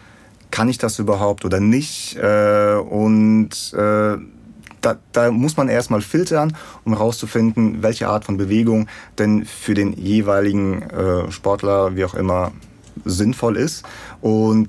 kann 0.51 0.69
ich 0.69 0.79
das 0.79 0.99
überhaupt 0.99 1.45
oder 1.45 1.59
nicht? 1.61 2.17
Äh, 2.17 2.75
und 2.77 3.73
äh, 3.73 4.17
da, 4.81 4.97
da 5.13 5.31
muss 5.31 5.57
man 5.57 5.69
erstmal 5.69 6.01
filtern, 6.01 6.57
um 6.85 6.93
herauszufinden, 6.93 7.83
welche 7.83 8.09
Art 8.09 8.25
von 8.25 8.37
Bewegung 8.37 8.87
denn 9.19 9.45
für 9.45 9.75
den 9.75 9.93
jeweiligen 9.93 10.83
äh, 10.83 11.31
Sportler, 11.31 11.97
wie 11.97 12.05
auch 12.05 12.15
immer, 12.15 12.53
sinnvoll 13.05 13.57
ist. 13.57 13.85
Und 14.21 14.69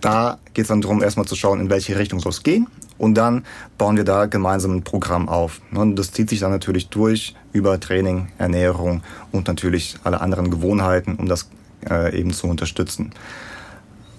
da 0.00 0.38
geht 0.54 0.64
es 0.64 0.68
dann 0.68 0.80
darum, 0.80 1.02
erstmal 1.02 1.26
zu 1.26 1.36
schauen, 1.36 1.60
in 1.60 1.70
welche 1.70 1.98
Richtung 1.98 2.20
soll 2.20 2.30
es 2.30 2.42
gehen. 2.42 2.68
Und 2.98 3.14
dann 3.14 3.44
bauen 3.78 3.96
wir 3.96 4.04
da 4.04 4.26
gemeinsam 4.26 4.76
ein 4.76 4.82
Programm 4.82 5.28
auf. 5.28 5.60
Und 5.72 5.96
das 5.96 6.12
zieht 6.12 6.28
sich 6.28 6.40
dann 6.40 6.50
natürlich 6.50 6.88
durch 6.88 7.34
über 7.52 7.78
Training, 7.80 8.28
Ernährung 8.38 9.02
und 9.32 9.46
natürlich 9.46 9.96
alle 10.04 10.20
anderen 10.20 10.50
Gewohnheiten, 10.50 11.14
um 11.14 11.28
das 11.28 11.48
äh, 11.88 12.18
eben 12.18 12.32
zu 12.32 12.48
unterstützen. 12.48 13.12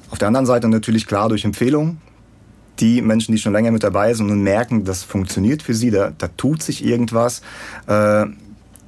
Auf 0.10 0.18
der 0.18 0.28
anderen 0.28 0.46
Seite 0.46 0.68
natürlich 0.68 1.06
klar 1.06 1.30
durch 1.30 1.46
Empfehlungen. 1.46 2.02
Die 2.80 3.02
Menschen, 3.02 3.34
die 3.34 3.38
schon 3.38 3.52
länger 3.52 3.72
mit 3.72 3.84
dabei 3.84 4.14
sind 4.14 4.32
und 4.32 4.42
merken, 4.42 4.86
das 4.86 5.04
funktioniert 5.04 5.62
für 5.62 5.74
sie, 5.74 5.92
da, 5.92 6.14
da 6.18 6.30
tut 6.30 6.64
sich 6.64 6.86
irgendwas. 6.86 7.42
Äh, 7.88 8.28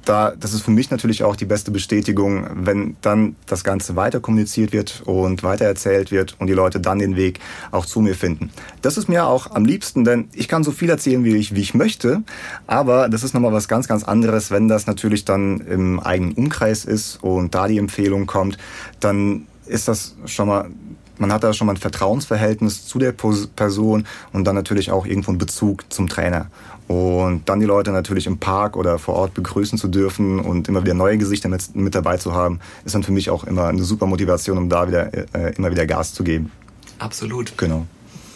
da, 0.04 0.32
das 0.38 0.52
ist 0.52 0.62
für 0.62 0.70
mich 0.70 0.90
natürlich 0.90 1.22
auch 1.22 1.36
die 1.36 1.44
beste 1.44 1.70
Bestätigung, 1.70 2.46
wenn 2.54 2.96
dann 3.02 3.36
das 3.46 3.64
Ganze 3.64 3.96
weiter 3.96 4.20
kommuniziert 4.20 4.72
wird 4.72 5.02
und 5.04 5.42
weiter 5.42 5.64
erzählt 5.64 6.10
wird 6.10 6.36
und 6.38 6.48
die 6.48 6.52
Leute 6.52 6.80
dann 6.80 6.98
den 6.98 7.16
Weg 7.16 7.40
auch 7.70 7.86
zu 7.86 8.00
mir 8.00 8.14
finden. 8.14 8.50
Das 8.82 8.96
ist 8.96 9.08
mir 9.08 9.26
auch 9.26 9.50
am 9.52 9.64
liebsten, 9.64 10.04
denn 10.04 10.28
ich 10.32 10.48
kann 10.48 10.64
so 10.64 10.72
viel 10.72 10.90
erzählen, 10.90 11.24
wie 11.24 11.36
ich, 11.36 11.54
wie 11.54 11.60
ich 11.60 11.74
möchte, 11.74 12.22
aber 12.66 13.08
das 13.08 13.22
ist 13.22 13.34
nochmal 13.34 13.52
was 13.52 13.68
ganz, 13.68 13.88
ganz 13.88 14.04
anderes, 14.04 14.50
wenn 14.50 14.68
das 14.68 14.86
natürlich 14.86 15.24
dann 15.24 15.60
im 15.60 16.00
eigenen 16.00 16.32
Umkreis 16.32 16.84
ist 16.84 17.22
und 17.22 17.54
da 17.54 17.68
die 17.68 17.78
Empfehlung 17.78 18.26
kommt, 18.26 18.58
dann 19.00 19.46
ist 19.66 19.88
das 19.88 20.16
schon 20.26 20.48
mal 20.48 20.70
man 21.18 21.32
hat 21.32 21.44
da 21.44 21.52
schon 21.52 21.66
mal 21.68 21.74
ein 21.74 21.78
Vertrauensverhältnis 21.78 22.84
zu 22.86 22.98
der 22.98 23.12
Person 23.12 24.06
und 24.32 24.44
dann 24.44 24.56
natürlich 24.56 24.90
auch 24.90 25.06
irgendwo 25.06 25.30
einen 25.30 25.38
Bezug 25.38 25.84
zum 25.92 26.08
Trainer. 26.08 26.48
Und 26.92 27.48
dann 27.48 27.58
die 27.58 27.64
Leute 27.64 27.90
natürlich 27.90 28.26
im 28.26 28.36
Park 28.36 28.76
oder 28.76 28.98
vor 28.98 29.14
Ort 29.14 29.32
begrüßen 29.32 29.78
zu 29.78 29.88
dürfen 29.88 30.38
und 30.40 30.68
immer 30.68 30.82
wieder 30.82 30.92
neue 30.92 31.16
Gesichter 31.16 31.48
mit, 31.48 31.74
mit 31.74 31.94
dabei 31.94 32.18
zu 32.18 32.34
haben, 32.34 32.60
ist 32.84 32.94
dann 32.94 33.02
für 33.02 33.12
mich 33.12 33.30
auch 33.30 33.44
immer 33.44 33.68
eine 33.68 33.82
super 33.82 34.04
Motivation, 34.04 34.58
um 34.58 34.68
da 34.68 34.86
wieder 34.88 35.10
äh, 35.14 35.54
immer 35.56 35.70
wieder 35.70 35.86
Gas 35.86 36.12
zu 36.12 36.22
geben. 36.22 36.52
Absolut. 36.98 37.56
Genau. 37.56 37.86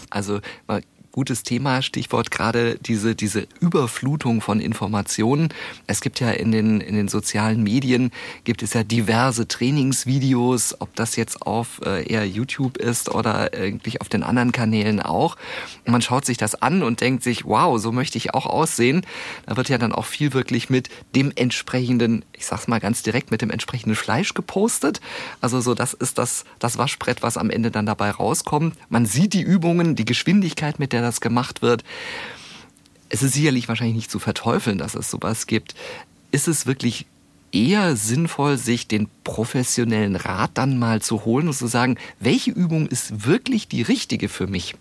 Also 0.08 0.40
gutes 1.16 1.42
Thema, 1.42 1.80
Stichwort 1.80 2.30
gerade 2.30 2.76
diese, 2.78 3.14
diese 3.14 3.48
Überflutung 3.58 4.42
von 4.42 4.60
Informationen. 4.60 5.48
Es 5.86 6.02
gibt 6.02 6.20
ja 6.20 6.30
in 6.30 6.52
den, 6.52 6.82
in 6.82 6.94
den 6.94 7.08
sozialen 7.08 7.62
Medien, 7.62 8.10
gibt 8.44 8.62
es 8.62 8.74
ja 8.74 8.84
diverse 8.84 9.48
Trainingsvideos, 9.48 10.78
ob 10.78 10.94
das 10.94 11.16
jetzt 11.16 11.40
auf 11.40 11.80
äh, 11.86 12.06
eher 12.06 12.28
YouTube 12.28 12.76
ist 12.76 13.08
oder 13.08 13.50
eigentlich 13.54 14.02
auf 14.02 14.10
den 14.10 14.22
anderen 14.22 14.52
Kanälen 14.52 15.00
auch. 15.00 15.36
Und 15.86 15.92
man 15.92 16.02
schaut 16.02 16.26
sich 16.26 16.36
das 16.36 16.54
an 16.54 16.82
und 16.82 17.00
denkt 17.00 17.22
sich, 17.22 17.46
wow, 17.46 17.80
so 17.80 17.92
möchte 17.92 18.18
ich 18.18 18.34
auch 18.34 18.44
aussehen. 18.44 19.00
Da 19.46 19.56
wird 19.56 19.70
ja 19.70 19.78
dann 19.78 19.92
auch 19.92 20.04
viel 20.04 20.34
wirklich 20.34 20.68
mit 20.68 20.90
dem 21.14 21.32
entsprechenden, 21.34 22.26
ich 22.34 22.44
sag's 22.44 22.68
mal 22.68 22.78
ganz 22.78 23.02
direkt, 23.02 23.30
mit 23.30 23.40
dem 23.40 23.48
entsprechenden 23.48 23.96
Fleisch 23.96 24.34
gepostet. 24.34 25.00
Also 25.40 25.62
so, 25.62 25.72
das 25.72 25.94
ist 25.94 26.18
das, 26.18 26.44
das 26.58 26.76
Waschbrett, 26.76 27.22
was 27.22 27.38
am 27.38 27.48
Ende 27.48 27.70
dann 27.70 27.86
dabei 27.86 28.10
rauskommt. 28.10 28.76
Man 28.90 29.06
sieht 29.06 29.32
die 29.32 29.40
Übungen, 29.40 29.96
die 29.96 30.04
Geschwindigkeit, 30.04 30.78
mit 30.78 30.92
der 30.92 31.05
das 31.06 31.20
gemacht 31.20 31.62
wird. 31.62 31.84
Es 33.08 33.22
ist 33.22 33.34
sicherlich 33.34 33.68
wahrscheinlich 33.68 33.96
nicht 33.96 34.10
zu 34.10 34.18
verteufeln, 34.18 34.78
dass 34.78 34.94
es 34.94 35.10
sowas 35.10 35.46
gibt. 35.46 35.74
Ist 36.32 36.48
es 36.48 36.66
wirklich 36.66 37.06
eher 37.52 37.96
sinnvoll, 37.96 38.58
sich 38.58 38.88
den 38.88 39.08
professionellen 39.24 40.16
Rat 40.16 40.50
dann 40.54 40.78
mal 40.78 41.00
zu 41.00 41.24
holen 41.24 41.48
und 41.48 41.54
zu 41.54 41.66
sagen, 41.66 41.96
welche 42.20 42.50
Übung 42.50 42.86
ist 42.86 43.26
wirklich 43.26 43.68
die 43.68 43.82
richtige 43.82 44.28
für 44.28 44.46
mich? 44.46 44.74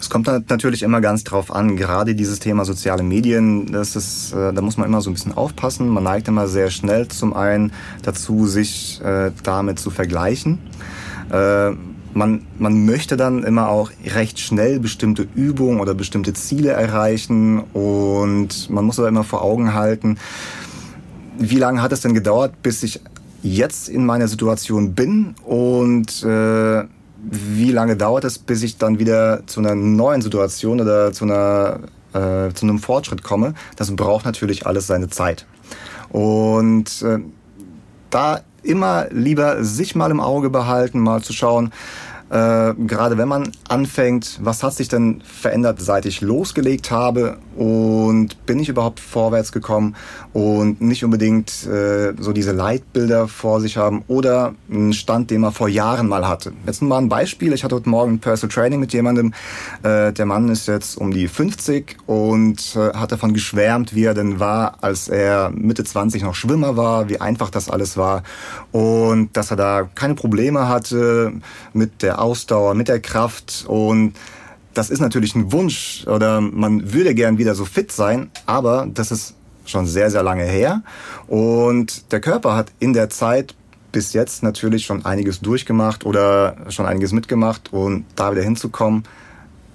Es 0.00 0.10
kommt 0.10 0.28
natürlich 0.48 0.82
immer 0.84 1.00
ganz 1.00 1.24
drauf 1.24 1.52
an. 1.52 1.76
Gerade 1.76 2.14
dieses 2.14 2.38
Thema 2.38 2.64
soziale 2.64 3.02
Medien, 3.02 3.72
das 3.72 3.96
ist, 3.96 4.32
äh, 4.32 4.52
da 4.52 4.62
muss 4.62 4.76
man 4.76 4.86
immer 4.86 5.00
so 5.00 5.10
ein 5.10 5.14
bisschen 5.14 5.36
aufpassen. 5.36 5.88
Man 5.88 6.04
neigt 6.04 6.28
immer 6.28 6.46
sehr 6.46 6.70
schnell 6.70 7.08
zum 7.08 7.34
einen 7.34 7.72
dazu, 8.02 8.46
sich 8.46 9.00
äh, 9.02 9.32
damit 9.42 9.80
zu 9.80 9.90
vergleichen. 9.90 10.60
Man, 12.14 12.46
man 12.58 12.84
möchte 12.84 13.16
dann 13.16 13.44
immer 13.44 13.68
auch 13.68 13.90
recht 14.14 14.40
schnell 14.40 14.80
bestimmte 14.80 15.26
Übungen 15.34 15.80
oder 15.80 15.94
bestimmte 15.94 16.32
Ziele 16.32 16.70
erreichen 16.70 17.60
und 17.72 18.70
man 18.70 18.84
muss 18.84 18.98
aber 18.98 19.08
immer 19.08 19.24
vor 19.24 19.42
Augen 19.42 19.74
halten, 19.74 20.18
wie 21.38 21.58
lange 21.58 21.82
hat 21.82 21.92
es 21.92 22.00
denn 22.00 22.14
gedauert, 22.14 22.62
bis 22.62 22.82
ich 22.82 23.00
jetzt 23.42 23.88
in 23.88 24.04
meiner 24.04 24.26
Situation 24.26 24.94
bin 24.94 25.34
und 25.44 26.22
äh, 26.24 26.84
wie 27.20 27.72
lange 27.72 27.96
dauert 27.96 28.24
es, 28.24 28.38
bis 28.38 28.62
ich 28.62 28.78
dann 28.78 28.98
wieder 28.98 29.46
zu 29.46 29.60
einer 29.60 29.74
neuen 29.74 30.22
Situation 30.22 30.80
oder 30.80 31.12
zu 31.12 31.24
einer 31.24 31.80
äh, 32.14 32.52
zu 32.54 32.66
einem 32.66 32.78
Fortschritt 32.78 33.22
komme. 33.22 33.54
Das 33.76 33.94
braucht 33.94 34.24
natürlich 34.24 34.66
alles 34.66 34.86
seine 34.86 35.08
Zeit. 35.08 35.46
Und 36.10 37.02
äh, 37.02 37.18
da 38.10 38.40
immer 38.62 39.06
lieber 39.10 39.64
sich 39.64 39.94
mal 39.94 40.10
im 40.10 40.20
Auge 40.20 40.50
behalten, 40.50 41.00
mal 41.00 41.22
zu 41.22 41.32
schauen, 41.32 41.72
äh, 42.30 42.74
gerade 42.74 43.16
wenn 43.16 43.28
man 43.28 43.52
anfängt, 43.68 44.38
was 44.42 44.62
hat 44.62 44.74
sich 44.74 44.88
denn 44.88 45.22
verändert, 45.24 45.80
seit 45.80 46.06
ich 46.06 46.20
losgelegt 46.20 46.90
habe 46.90 47.38
und 47.56 48.44
bin 48.46 48.60
ich 48.60 48.68
überhaupt 48.68 49.00
vorwärts 49.00 49.52
gekommen 49.52 49.96
und 50.32 50.80
nicht 50.80 51.04
unbedingt 51.04 51.66
äh, 51.66 52.12
so 52.18 52.32
diese 52.32 52.52
Leitbilder 52.52 53.28
vor 53.28 53.60
sich 53.60 53.76
haben 53.76 54.04
oder 54.08 54.54
einen 54.70 54.92
Stand, 54.92 55.30
den 55.30 55.40
man 55.40 55.52
vor 55.52 55.68
Jahren 55.68 56.08
mal 56.08 56.28
hatte. 56.28 56.52
Jetzt 56.66 56.82
mal 56.82 56.98
ein 56.98 57.08
Beispiel. 57.08 57.52
Ich 57.52 57.64
hatte 57.64 57.74
heute 57.74 57.88
Morgen 57.88 58.14
ein 58.14 58.18
Personal 58.18 58.54
Training 58.54 58.80
mit 58.80 58.92
jemandem. 58.92 59.32
Äh, 59.82 60.12
der 60.12 60.26
Mann 60.26 60.48
ist 60.48 60.68
jetzt 60.68 60.98
um 60.98 61.12
die 61.12 61.28
50 61.28 61.96
und 62.06 62.76
äh, 62.76 62.94
hat 62.94 63.12
davon 63.12 63.32
geschwärmt, 63.32 63.94
wie 63.94 64.04
er 64.04 64.14
denn 64.14 64.38
war, 64.38 64.78
als 64.82 65.08
er 65.08 65.50
Mitte 65.50 65.84
20 65.84 66.22
noch 66.22 66.34
Schwimmer 66.34 66.76
war, 66.76 67.08
wie 67.08 67.20
einfach 67.20 67.50
das 67.50 67.70
alles 67.70 67.96
war 67.96 68.22
und 68.72 69.36
dass 69.36 69.50
er 69.50 69.56
da 69.56 69.88
keine 69.94 70.14
Probleme 70.14 70.68
hatte 70.68 71.32
mit 71.72 72.02
Ausdauer, 72.20 72.74
mit 72.74 72.88
der 72.88 73.00
Kraft. 73.00 73.64
Und 73.66 74.14
das 74.74 74.90
ist 74.90 75.00
natürlich 75.00 75.34
ein 75.34 75.52
Wunsch 75.52 76.04
oder 76.06 76.40
man 76.40 76.92
würde 76.92 77.14
gern 77.14 77.38
wieder 77.38 77.54
so 77.54 77.64
fit 77.64 77.90
sein, 77.90 78.30
aber 78.46 78.86
das 78.92 79.10
ist 79.10 79.34
schon 79.64 79.86
sehr, 79.86 80.10
sehr 80.10 80.22
lange 80.22 80.44
her. 80.44 80.82
Und 81.26 82.12
der 82.12 82.20
Körper 82.20 82.54
hat 82.54 82.72
in 82.78 82.92
der 82.92 83.10
Zeit 83.10 83.54
bis 83.92 84.12
jetzt 84.12 84.42
natürlich 84.42 84.84
schon 84.84 85.04
einiges 85.04 85.40
durchgemacht 85.40 86.04
oder 86.04 86.56
schon 86.68 86.86
einiges 86.86 87.12
mitgemacht. 87.12 87.72
Und 87.72 88.04
da 88.16 88.32
wieder 88.32 88.42
hinzukommen, 88.42 89.04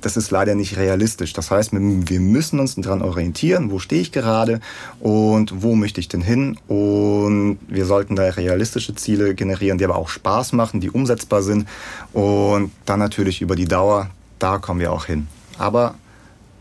das 0.03 0.17
ist 0.17 0.31
leider 0.31 0.53
nicht 0.53 0.77
realistisch. 0.77 1.33
Das 1.33 1.50
heißt, 1.50 1.72
wir 1.74 2.19
müssen 2.19 2.60
uns 2.60 2.75
daran 2.75 3.01
orientieren, 3.01 3.72
wo 3.72 3.79
stehe 3.79 4.01
ich 4.01 4.12
gerade 4.12 4.60
und 5.00 5.63
wo 5.63 5.75
möchte 5.75 6.00
ich 6.00 6.10
denn 6.10 6.22
hin. 6.22 6.57
Und 6.67 7.57
wir 7.67 7.86
sollten 7.86 8.15
da 8.15 8.24
realistische 8.24 8.95
Ziele 8.95 9.33
generieren, 9.33 9.77
die 9.77 9.86
aber 9.86 9.95
auch 9.95 10.10
Spaß 10.10 10.53
machen, 10.53 10.81
die 10.81 10.91
umsetzbar 10.91 11.41
sind. 11.41 11.67
Und 12.12 12.72
dann 12.86 13.00
natürlich 13.00 13.41
über 13.41 13.55
die 13.55 13.67
Dauer, 13.67 14.10
da 14.39 14.57
kommen 14.57 14.79
wir 14.79 14.91
auch 14.91 15.05
hin. 15.05 15.27
Aber 15.57 15.95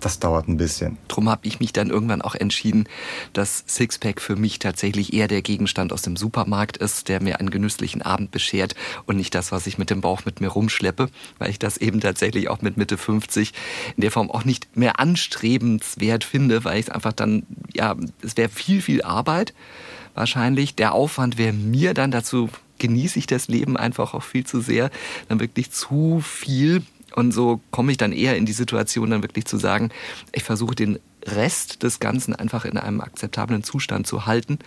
das 0.05 0.19
dauert 0.19 0.49
ein 0.49 0.57
bisschen. 0.57 0.99
Drum 1.09 1.29
habe 1.29 1.47
ich 1.47 1.61
mich 1.61 1.73
dann 1.73 1.91
irgendwann 1.91 2.23
auch 2.23 2.35
entschieden, 2.35 2.89
dass 3.33 3.65
Sixpack 3.69 4.21
für 4.21 4.37
mich 4.37 4.59
tatsächlich 4.59 5.13
eher 5.13 5.29
der 5.29 5.43
Gegenstand 5.43 5.93
aus 5.93 6.03
dem 6.03 6.17
Supermarkt 6.17 6.77
ist, 6.77 7.09
der 7.09 7.23
mir 7.23 7.41
einen 7.41 7.51
genüsslichen 7.51 8.03
Abend 8.03 8.31
beschert 8.31 8.75
und 9.07 9.17
nicht 9.17 9.35
das, 9.35 9.53
was 9.53 9.67
ich 9.67 9.79
mit 9.79 9.91
dem 9.91 10.01
Bauch 10.01 10.25
mit 10.25 10.41
mir 10.41 10.49
rumschleppe, 10.49 11.09
weil 11.39 11.51
ich 11.51 11.59
das 11.59 11.77
eben 11.77 12.01
tatsächlich 12.01 12.49
auch 12.49 12.63
mit 12.63 12.77
Mitte 12.77 12.99
50 12.99 13.53
in 13.97 14.01
der 14.01 14.11
Form 14.11 14.31
auch 14.31 14.45
nicht 14.45 14.77
mehr 14.77 15.01
anstrebenswert 15.01 16.25
finde, 16.25 16.65
weil 16.65 16.79
ich 16.79 16.87
es 16.87 16.93
einfach 16.93 17.13
dann, 17.13 17.45
ja, 17.73 17.97
es 18.23 18.37
wäre 18.37 18.49
viel, 18.49 18.83
viel 18.83 19.03
Arbeit 19.03 19.55
wahrscheinlich. 20.15 20.75
Der 20.75 20.93
Aufwand 20.93 21.39
wäre 21.39 21.53
mir 21.53 21.95
dann 21.95 22.11
dazu 22.11 22.51
genieße 22.83 23.19
ich 23.21 23.27
das 23.27 23.47
Leben 23.47 23.77
einfach 23.77 24.13
auch 24.13 24.25
viel 24.25 24.45
zu 24.45 24.61
sehr, 24.61 24.91
dann 25.29 25.39
wirklich 25.39 25.71
zu 25.71 26.21
viel 26.21 26.83
und 27.15 27.33
so 27.33 27.61
komme 27.71 27.93
ich 27.93 27.99
dann 27.99 28.13
eher 28.13 28.37
in 28.37 28.47
die 28.47 28.53
Situation, 28.53 29.11
dann 29.11 29.23
wirklich 29.23 29.45
zu 29.45 29.57
sagen, 29.57 29.91
ich 30.33 30.43
versuche 30.43 30.75
den 30.75 30.99
Rest 31.25 31.83
des 31.83 32.01
Ganzen 32.01 32.35
einfach 32.35 32.65
in 32.65 32.77
einem 32.77 33.01
akzeptablen 33.01 33.63
Zustand 33.63 34.07
zu 34.07 34.27
halten. 34.27 34.59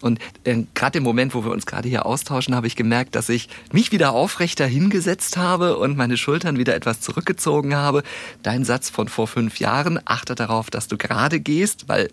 Und 0.00 0.18
äh, 0.44 0.64
gerade 0.74 0.98
im 0.98 1.04
Moment, 1.04 1.34
wo 1.34 1.44
wir 1.44 1.50
uns 1.50 1.66
gerade 1.66 1.88
hier 1.88 2.06
austauschen, 2.06 2.54
habe 2.54 2.66
ich 2.66 2.76
gemerkt, 2.76 3.14
dass 3.14 3.28
ich 3.28 3.48
mich 3.72 3.92
wieder 3.92 4.12
aufrechter 4.12 4.66
hingesetzt 4.66 5.36
habe 5.36 5.78
und 5.78 5.96
meine 5.96 6.16
Schultern 6.16 6.58
wieder 6.58 6.74
etwas 6.74 7.00
zurückgezogen 7.00 7.74
habe. 7.74 8.02
Dein 8.42 8.64
Satz 8.64 8.90
von 8.90 9.08
vor 9.08 9.26
fünf 9.26 9.58
Jahren, 9.58 10.00
achte 10.04 10.34
darauf, 10.34 10.70
dass 10.70 10.88
du 10.88 10.98
gerade 10.98 11.40
gehst, 11.40 11.88
weil 11.88 12.10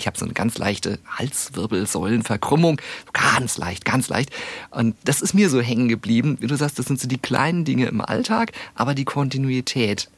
ich 0.00 0.06
habe 0.06 0.18
so 0.18 0.24
eine 0.24 0.34
ganz 0.34 0.58
leichte 0.58 0.98
Halswirbelsäulenverkrümmung. 1.18 2.80
Ganz 3.12 3.58
leicht, 3.58 3.84
ganz 3.84 4.08
leicht. 4.08 4.30
Und 4.70 4.96
das 5.04 5.20
ist 5.20 5.34
mir 5.34 5.50
so 5.50 5.60
hängen 5.60 5.88
geblieben. 5.88 6.38
Wie 6.40 6.46
du 6.46 6.56
sagst, 6.56 6.78
das 6.78 6.86
sind 6.86 7.00
so 7.00 7.06
die 7.06 7.18
kleinen 7.18 7.64
Dinge 7.64 7.86
im 7.86 8.00
Alltag, 8.00 8.52
aber 8.74 8.94
die 8.94 9.04
Kontinuität, 9.04 10.08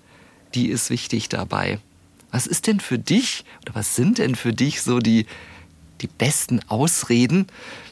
die 0.55 0.69
ist 0.69 0.91
wichtig 0.91 1.29
dabei. 1.29 1.79
Was 2.31 2.47
ist 2.47 2.67
denn 2.67 2.81
für 2.81 2.99
dich 2.99 3.45
oder 3.62 3.75
was 3.75 3.97
sind 3.97 4.19
denn 4.19 4.37
für 4.37 4.53
dich 4.53 4.83
so 4.83 5.01
die, 5.01 5.27
die 6.01 6.07
besten 6.07 6.61
Ausreden, 6.69 7.47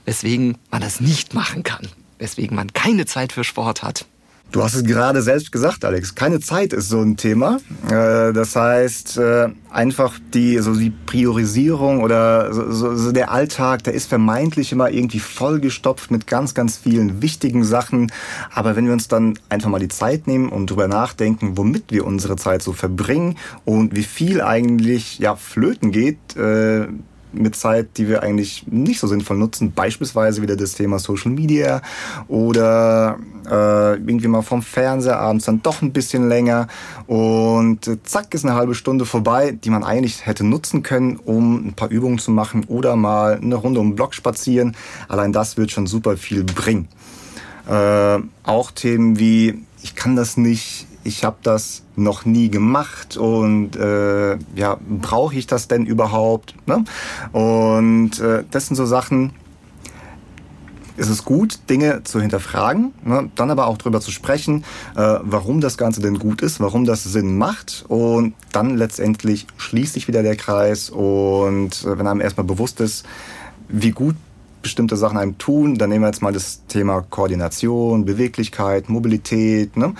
weswegen 0.04 0.56
man 0.70 0.80
das 0.80 1.00
nicht 1.00 1.35
machen 1.35 1.62
kann? 1.62 1.88
Weswegen 2.18 2.56
man 2.56 2.73
keine 2.73 3.06
Zeit 3.06 3.32
für 3.32 3.44
Sport 3.44 3.82
hat? 3.82 4.06
Du 4.52 4.64
hast 4.64 4.75
es 4.75 4.83
gerade 4.83 5.23
selbst 5.23 5.52
gesagt, 5.52 5.85
Alex. 5.85 6.16
Keine 6.16 6.40
Zeit 6.40 6.73
ist 6.73 6.88
so 6.88 7.00
ein 7.00 7.16
Thema. 7.16 7.59
Äh, 7.88 8.33
das 8.33 8.57
heißt, 8.57 9.19
äh, 9.19 9.49
einfach 9.71 10.19
die, 10.35 10.59
so 10.59 10.75
die 10.75 10.90
Priorisierung 10.90 12.02
oder 12.02 12.52
so, 12.52 12.97
so 12.97 13.12
der 13.12 13.30
Alltag, 13.30 13.85
der 13.85 13.95
ist 13.95 14.09
vermeintlich 14.09 14.73
immer 14.73 14.90
irgendwie 14.90 15.21
vollgestopft 15.21 16.11
mit 16.11 16.26
ganz, 16.26 16.54
ganz 16.54 16.78
vielen 16.78 17.23
wichtigen 17.23 17.62
Sachen. 17.62 18.11
Aber 18.52 18.75
wenn 18.75 18.87
wir 18.87 18.92
uns 18.92 19.07
dann 19.07 19.38
einfach 19.49 19.71
mal 19.71 19.78
die 19.78 19.88
Zeit 19.88 20.26
nehmen 20.26 20.49
und 20.49 20.69
drüber 20.69 20.88
nachdenken, 20.88 21.57
womit 21.57 21.85
wir 21.90 22.04
unsere 22.04 22.35
Zeit 22.35 22.62
so 22.62 22.73
verbringen 22.73 23.37
und 23.64 23.95
wie 23.95 24.02
viel 24.02 24.40
eigentlich, 24.40 25.21
ja, 25.21 25.37
flöten 25.37 25.92
geht, 25.92 26.37
äh, 26.37 26.88
mit 27.32 27.56
Zeit, 27.56 27.96
die 27.96 28.08
wir 28.08 28.22
eigentlich 28.22 28.66
nicht 28.68 29.00
so 29.00 29.06
sinnvoll 29.06 29.37
nutzen. 29.37 29.72
Beispielsweise 29.72 30.42
wieder 30.42 30.56
das 30.56 30.72
Thema 30.75 30.99
Social 30.99 31.30
Media 31.30 31.82
oder 32.28 33.18
äh, 33.46 33.94
irgendwie 33.94 34.28
mal 34.28 34.42
vom 34.42 34.62
Fernseher 34.62 35.18
abends 35.18 35.46
dann 35.46 35.62
doch 35.62 35.82
ein 35.82 35.92
bisschen 35.92 36.28
länger 36.28 36.68
und 37.06 37.90
zack 38.04 38.34
ist 38.34 38.44
eine 38.44 38.54
halbe 38.54 38.75
Stunde 38.75 39.06
vorbei, 39.06 39.52
die 39.52 39.70
man 39.70 39.84
eigentlich 39.84 40.26
hätte 40.26 40.44
nutzen 40.44 40.82
können, 40.82 41.16
um 41.16 41.68
ein 41.68 41.72
paar 41.75 41.90
Übungen 41.90 42.18
zu 42.18 42.30
machen 42.30 42.64
oder 42.64 42.96
mal 42.96 43.38
eine 43.40 43.54
Runde 43.54 43.80
um 43.80 43.90
den 43.90 43.96
Block 43.96 44.14
spazieren. 44.14 44.76
Allein 45.08 45.32
das 45.32 45.56
wird 45.56 45.70
schon 45.70 45.87
super 45.87 46.16
viel 46.16 46.44
bringen. 46.44 46.88
Äh, 47.68 48.18
auch 48.44 48.70
Themen 48.70 49.18
wie 49.18 49.64
ich 49.82 49.94
kann 49.94 50.16
das 50.16 50.37
nicht, 50.37 50.87
ich 51.04 51.25
habe 51.25 51.37
das 51.42 51.83
noch 51.97 52.25
nie 52.25 52.50
gemacht 52.50 53.16
und 53.16 53.76
äh, 53.76 54.37
ja, 54.54 54.78
brauche 54.88 55.35
ich 55.35 55.47
das 55.47 55.69
denn 55.69 55.87
überhaupt? 55.87 56.54
Ne? 56.66 56.85
Und 57.33 58.21
äh, 58.21 58.45
das 58.50 58.66
sind 58.66 58.76
so 58.76 58.87
Sachen, 58.87 59.33
es 60.97 61.09
ist 61.09 61.25
gut, 61.25 61.61
Dinge 61.71 62.02
zu 62.04 62.21
hinterfragen, 62.21 62.92
ne? 63.04 63.30
dann 63.35 63.50
aber 63.50 63.66
auch 63.66 63.78
darüber 63.78 64.00
zu 64.00 64.11
sprechen, 64.11 64.64
äh, 64.97 65.19
warum 65.23 65.61
das 65.61 65.78
Ganze 65.78 66.02
denn 66.02 66.19
gut 66.19 66.42
ist, 66.42 66.61
warum 66.61 66.85
das 66.85 67.04
Sinn 67.04 67.38
macht 67.38 67.85
und 67.88 68.35
dann 68.52 68.76
letztendlich 68.76 69.47
schließt 69.57 69.95
sich 69.95 70.09
wieder 70.09 70.23
der 70.23 70.37
Kreis 70.37 70.90
und 70.90 71.85
äh, 71.85 71.99
wenn 71.99 72.07
einem 72.07 72.21
erstmal 72.21 72.47
bewusst 72.47 72.80
ist, 72.80 73.07
wie 73.69 73.92
gut 73.92 74.16
bestimmte 74.62 74.97
Sachen 74.97 75.19
einem 75.19 75.38
tun. 75.38 75.76
Dann 75.76 75.90
nehmen 75.90 76.02
wir 76.05 76.09
jetzt 76.09 76.23
mal 76.23 76.33
das 76.33 76.67
Thema 76.67 77.02
Koordination, 77.09 78.05
Beweglichkeit, 78.05 78.88
Mobilität. 78.88 79.76
Ne? 79.76 79.95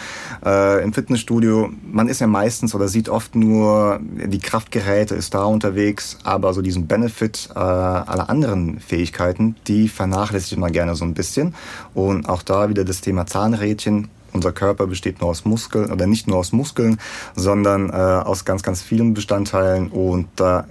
Äh, 0.45 0.83
Im 0.83 0.93
Fitnessstudio, 0.93 1.71
man 1.91 2.09
ist 2.09 2.21
ja 2.21 2.27
meistens 2.27 2.75
oder 2.75 2.89
sieht 2.89 3.09
oft 3.09 3.35
nur, 3.35 4.01
die 4.03 4.39
Kraftgeräte 4.39 5.15
ist 5.15 5.35
da 5.35 5.45
unterwegs, 5.45 6.19
aber 6.25 6.53
so 6.53 6.63
diesen 6.63 6.87
Benefit 6.87 7.51
äh, 7.55 7.59
aller 7.59 8.29
anderen 8.31 8.81
Fähigkeiten, 8.81 9.57
die 9.67 9.89
vernachlässigt 9.89 10.59
man 10.59 10.73
gerne 10.73 10.95
so 10.95 11.05
ein 11.05 11.15
bisschen. 11.15 11.55
Und 11.95 12.29
auch 12.29 12.43
da 12.43 12.69
wieder 12.69 12.85
das 12.85 13.01
Thema 13.01 13.27
Zahnrädchen 13.27 14.09
unser 14.33 14.53
Körper 14.53 14.87
besteht 14.87 15.21
nur 15.21 15.31
aus 15.31 15.45
Muskeln 15.45 15.91
oder 15.91 16.07
nicht 16.07 16.29
nur 16.29 16.39
aus 16.39 16.53
Muskeln, 16.53 16.99
sondern 17.35 17.91
äh, 17.91 17.93
aus 17.93 18.45
ganz, 18.45 18.63
ganz 18.63 18.81
vielen 18.83 19.15
Bestandteilen 19.15 19.89
und 19.89 20.29
da 20.37 20.67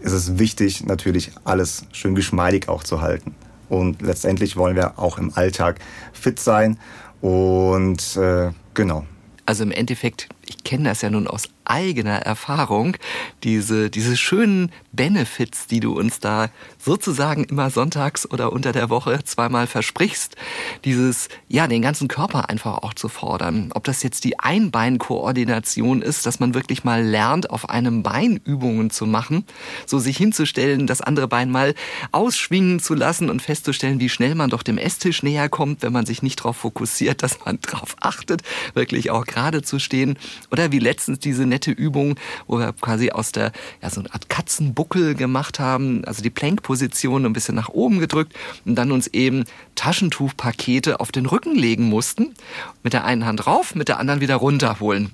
ist 0.00 0.12
es 0.12 0.38
wichtig, 0.38 0.84
natürlich 0.84 1.32
alles 1.44 1.84
schön 1.92 2.14
geschmeidig 2.14 2.68
auch 2.68 2.84
zu 2.84 3.00
halten. 3.00 3.34
Und 3.68 4.02
letztendlich 4.02 4.56
wollen 4.56 4.76
wir 4.76 4.98
auch 4.98 5.18
im 5.18 5.32
Alltag 5.34 5.80
fit 6.12 6.38
sein. 6.38 6.78
Und 7.20 8.16
äh, 8.16 8.50
genau. 8.74 9.04
Also 9.46 9.64
im 9.64 9.72
Endeffekt, 9.72 10.28
ich 10.46 10.64
kenne 10.64 10.88
das 10.88 11.02
ja 11.02 11.10
nun 11.10 11.26
aus 11.26 11.48
eigener 11.66 12.18
Erfahrung, 12.18 12.96
diese, 13.42 13.90
diese 13.90 14.16
schönen 14.16 14.70
Benefits, 14.92 15.66
die 15.66 15.80
du 15.80 15.98
uns 15.98 16.20
da 16.20 16.48
sozusagen 16.78 17.44
immer 17.44 17.70
sonntags 17.70 18.30
oder 18.30 18.52
unter 18.52 18.72
der 18.72 18.88
Woche 18.88 19.24
zweimal 19.24 19.66
versprichst, 19.66 20.36
dieses, 20.84 21.28
ja, 21.48 21.66
den 21.66 21.82
ganzen 21.82 22.08
Körper 22.08 22.48
einfach 22.48 22.78
auch 22.78 22.94
zu 22.94 23.08
fordern. 23.08 23.70
Ob 23.74 23.84
das 23.84 24.02
jetzt 24.02 24.24
die 24.24 24.38
Einbeinkoordination 24.38 26.02
ist, 26.02 26.24
dass 26.24 26.40
man 26.40 26.54
wirklich 26.54 26.84
mal 26.84 27.04
lernt, 27.04 27.50
auf 27.50 27.68
einem 27.68 28.02
Bein 28.02 28.40
Übungen 28.44 28.90
zu 28.90 29.06
machen, 29.06 29.44
so 29.86 29.98
sich 29.98 30.16
hinzustellen, 30.16 30.86
das 30.86 31.00
andere 31.00 31.28
Bein 31.28 31.50
mal 31.50 31.74
ausschwingen 32.12 32.78
zu 32.78 32.94
lassen 32.94 33.28
und 33.28 33.42
festzustellen, 33.42 34.00
wie 34.00 34.08
schnell 34.08 34.34
man 34.34 34.50
doch 34.50 34.62
dem 34.62 34.78
Esstisch 34.78 35.22
näher 35.22 35.48
kommt, 35.48 35.82
wenn 35.82 35.92
man 35.92 36.06
sich 36.06 36.22
nicht 36.22 36.40
darauf 36.40 36.56
fokussiert, 36.58 37.22
dass 37.26 37.44
man 37.44 37.58
darauf 37.60 37.96
achtet, 38.00 38.42
wirklich 38.74 39.10
auch 39.10 39.26
gerade 39.26 39.62
zu 39.62 39.78
stehen. 39.80 40.16
Oder 40.50 40.72
wie 40.72 40.78
letztens 40.78 41.18
diese 41.18 41.46
nette 41.46 41.70
Übung, 41.70 42.16
wo 42.46 42.58
wir 42.58 42.72
quasi 42.72 43.10
aus 43.10 43.32
der, 43.32 43.52
ja, 43.82 43.90
so 43.90 44.00
eine 44.00 44.12
Art 44.12 44.28
Katzenbuckel 44.28 45.14
gemacht 45.14 45.58
haben, 45.58 46.04
also 46.04 46.22
die 46.22 46.30
Plankposition 46.30 47.24
ein 47.24 47.32
bisschen 47.32 47.54
nach 47.54 47.68
oben 47.68 47.98
gedrückt 47.98 48.34
und 48.64 48.74
dann 48.74 48.92
uns 48.92 49.06
eben 49.08 49.44
Taschentuchpakete 49.74 51.00
auf 51.00 51.12
den 51.12 51.26
Rücken 51.26 51.54
legen 51.54 51.88
mussten. 51.88 52.34
Mit 52.82 52.92
der 52.92 53.04
einen 53.04 53.26
Hand 53.26 53.46
rauf, 53.46 53.74
mit 53.74 53.88
der 53.88 53.98
anderen 53.98 54.20
wieder 54.20 54.36
runterholen. 54.36 55.10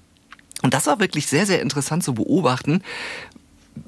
Und 0.62 0.75
das 0.75 0.87
war 0.87 1.00
wirklich 1.00 1.26
sehr, 1.26 1.45
sehr 1.45 1.61
interessant 1.61 2.05
zu 2.05 2.14
beobachten, 2.14 2.82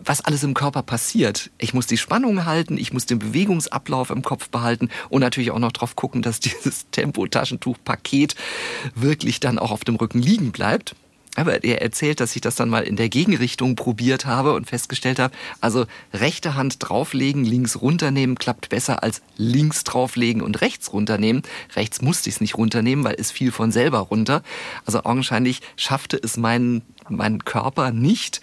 was 0.03 0.21
alles 0.23 0.43
im 0.43 0.55
Körper 0.55 0.83
passiert. 0.83 1.51
Ich 1.59 1.75
muss 1.75 1.87
die 1.87 1.97
Spannung 1.97 2.45
halten, 2.45 2.79
ich 2.79 2.93
muss 2.93 3.07
den 3.07 3.19
Bewegungsablauf 3.19 4.11
im 4.11 4.23
Kopf 4.23 4.49
behalten 4.49 4.89
und 5.09 5.21
natürlich 5.21 5.51
auch 5.51 5.59
noch 5.59 5.73
darauf 5.73 5.97
gucken, 5.97 6.23
dass 6.23 6.41
dieses 6.41 6.91
Tempo-Taschentuch-Paket 6.91 8.35
wirklich 8.95 9.41
dann 9.41 9.59
auch 9.59 9.71
auf 9.71 9.85
dem 9.85 9.97
Rücken 9.97 10.21
liegen 10.21 10.53
bleibt. 10.53 10.95
Aber 11.37 11.65
er 11.65 11.83
erzählt, 11.83 12.21
dass 12.21 12.37
ich 12.37 12.43
das 12.43 12.55
dann 12.55 12.69
mal 12.69 12.85
in 12.85 12.97
der 12.97 13.09
Gegenrichtung 13.09 13.75
probiert 13.75 14.25
habe 14.25 14.55
und 14.55 14.69
festgestellt 14.69 15.19
habe, 15.19 15.35
also 15.61 15.87
rechte 16.13 16.55
Hand 16.55 16.77
drauflegen, 16.79 17.45
links 17.45 17.81
runternehmen 17.81 18.39
klappt 18.39 18.69
besser 18.69 19.03
als 19.03 19.21
links 19.37 19.83
drauflegen 19.83 20.43
und 20.43 20.61
rechts 20.61 20.93
runternehmen. 20.93 21.43
Rechts 21.75 22.03
musste 22.03 22.29
ich 22.29 22.37
es 22.37 22.41
nicht 22.41 22.57
runternehmen, 22.57 23.05
weil 23.05 23.17
es 23.19 23.33
fiel 23.33 23.51
von 23.51 23.73
selber 23.73 23.99
runter. 23.99 24.43
Also 24.87 25.03
augenscheinlich 25.03 25.61
schaffte 25.77 26.17
es 26.17 26.37
mein, 26.37 26.83
mein 27.09 27.45
Körper 27.45 27.91
nicht, 27.91 28.41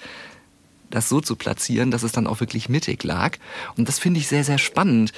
das 0.89 1.07
so 1.07 1.21
zu 1.21 1.37
platzieren, 1.37 1.91
dass 1.91 2.03
es 2.03 2.11
dann 2.11 2.27
auch 2.27 2.41
wirklich 2.41 2.67
mittig 2.67 3.03
lag. 3.03 3.37
Und 3.77 3.87
das 3.87 3.99
finde 3.99 4.19
ich 4.19 4.27
sehr, 4.27 4.43
sehr 4.43 4.57
spannend. 4.57 5.13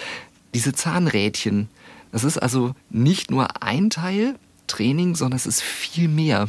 Diese 0.54 0.74
Zahnrädchen. 0.74 1.70
Das 2.12 2.24
ist 2.24 2.38
also 2.38 2.76
nicht 2.92 3.32
nur 3.32 3.64
ein 3.64 3.90
Teil 3.90 4.36
Training, 4.68 5.16
sondern 5.16 5.38
es 5.38 5.48
ist 5.48 5.62
viel 5.62 6.08
mehr 6.08 6.48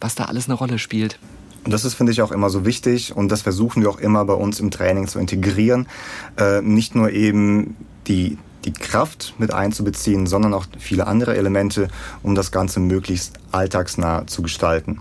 was 0.00 0.14
da 0.14 0.24
alles 0.24 0.46
eine 0.46 0.54
Rolle 0.54 0.78
spielt. 0.78 1.18
Und 1.64 1.72
das 1.72 1.84
ist, 1.84 1.94
finde 1.94 2.12
ich, 2.12 2.22
auch 2.22 2.30
immer 2.30 2.48
so 2.48 2.64
wichtig 2.64 3.16
und 3.16 3.28
das 3.30 3.42
versuchen 3.42 3.82
wir 3.82 3.90
auch 3.90 3.98
immer 3.98 4.24
bei 4.24 4.34
uns 4.34 4.60
im 4.60 4.70
Training 4.70 5.08
zu 5.08 5.18
integrieren. 5.18 5.88
Äh, 6.38 6.62
nicht 6.62 6.94
nur 6.94 7.10
eben 7.10 7.74
die, 8.06 8.38
die 8.64 8.72
Kraft 8.72 9.34
mit 9.38 9.52
einzubeziehen, 9.52 10.26
sondern 10.26 10.54
auch 10.54 10.66
viele 10.78 11.08
andere 11.08 11.36
Elemente, 11.36 11.88
um 12.22 12.36
das 12.36 12.52
Ganze 12.52 12.78
möglichst 12.78 13.40
alltagsnah 13.50 14.28
zu 14.28 14.42
gestalten. 14.42 15.00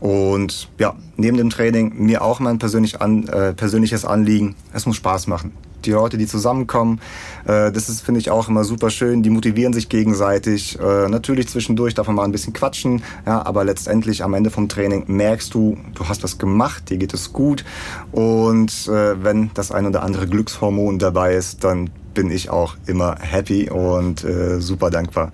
Und 0.00 0.68
ja, 0.78 0.96
neben 1.16 1.38
dem 1.38 1.48
Training 1.48 1.94
mir 1.96 2.22
auch 2.22 2.40
mein 2.40 2.58
persönlich 2.58 3.00
an, 3.00 3.26
äh, 3.28 3.54
persönliches 3.54 4.04
Anliegen, 4.04 4.54
es 4.74 4.84
muss 4.84 4.96
Spaß 4.96 5.28
machen 5.28 5.52
die 5.86 5.92
Leute, 5.92 6.18
die 6.18 6.26
zusammenkommen. 6.26 7.00
Äh, 7.44 7.72
das 7.72 7.88
ist, 7.88 8.00
finde 8.00 8.20
ich, 8.20 8.30
auch 8.30 8.48
immer 8.48 8.64
super 8.64 8.90
schön. 8.90 9.22
Die 9.22 9.30
motivieren 9.30 9.72
sich 9.72 9.88
gegenseitig. 9.88 10.78
Äh, 10.78 11.08
natürlich 11.08 11.48
zwischendurch 11.48 11.94
darf 11.94 12.06
man 12.06 12.16
mal 12.16 12.24
ein 12.24 12.32
bisschen 12.32 12.52
quatschen, 12.52 13.02
ja, 13.26 13.44
aber 13.44 13.64
letztendlich 13.64 14.22
am 14.22 14.34
Ende 14.34 14.50
vom 14.50 14.68
Training 14.68 15.04
merkst 15.06 15.52
du, 15.54 15.76
du 15.94 16.08
hast 16.08 16.22
was 16.22 16.38
gemacht, 16.38 16.90
dir 16.90 16.98
geht 16.98 17.14
es 17.14 17.32
gut. 17.32 17.64
Und 18.10 18.88
äh, 18.88 19.22
wenn 19.22 19.50
das 19.54 19.72
ein 19.72 19.86
oder 19.86 20.02
andere 20.02 20.26
Glückshormon 20.26 20.98
dabei 20.98 21.34
ist, 21.34 21.64
dann 21.64 21.90
bin 22.14 22.30
ich 22.30 22.50
auch 22.50 22.76
immer 22.86 23.16
happy 23.18 23.70
und 23.70 24.24
äh, 24.24 24.60
super 24.60 24.90
dankbar. 24.90 25.32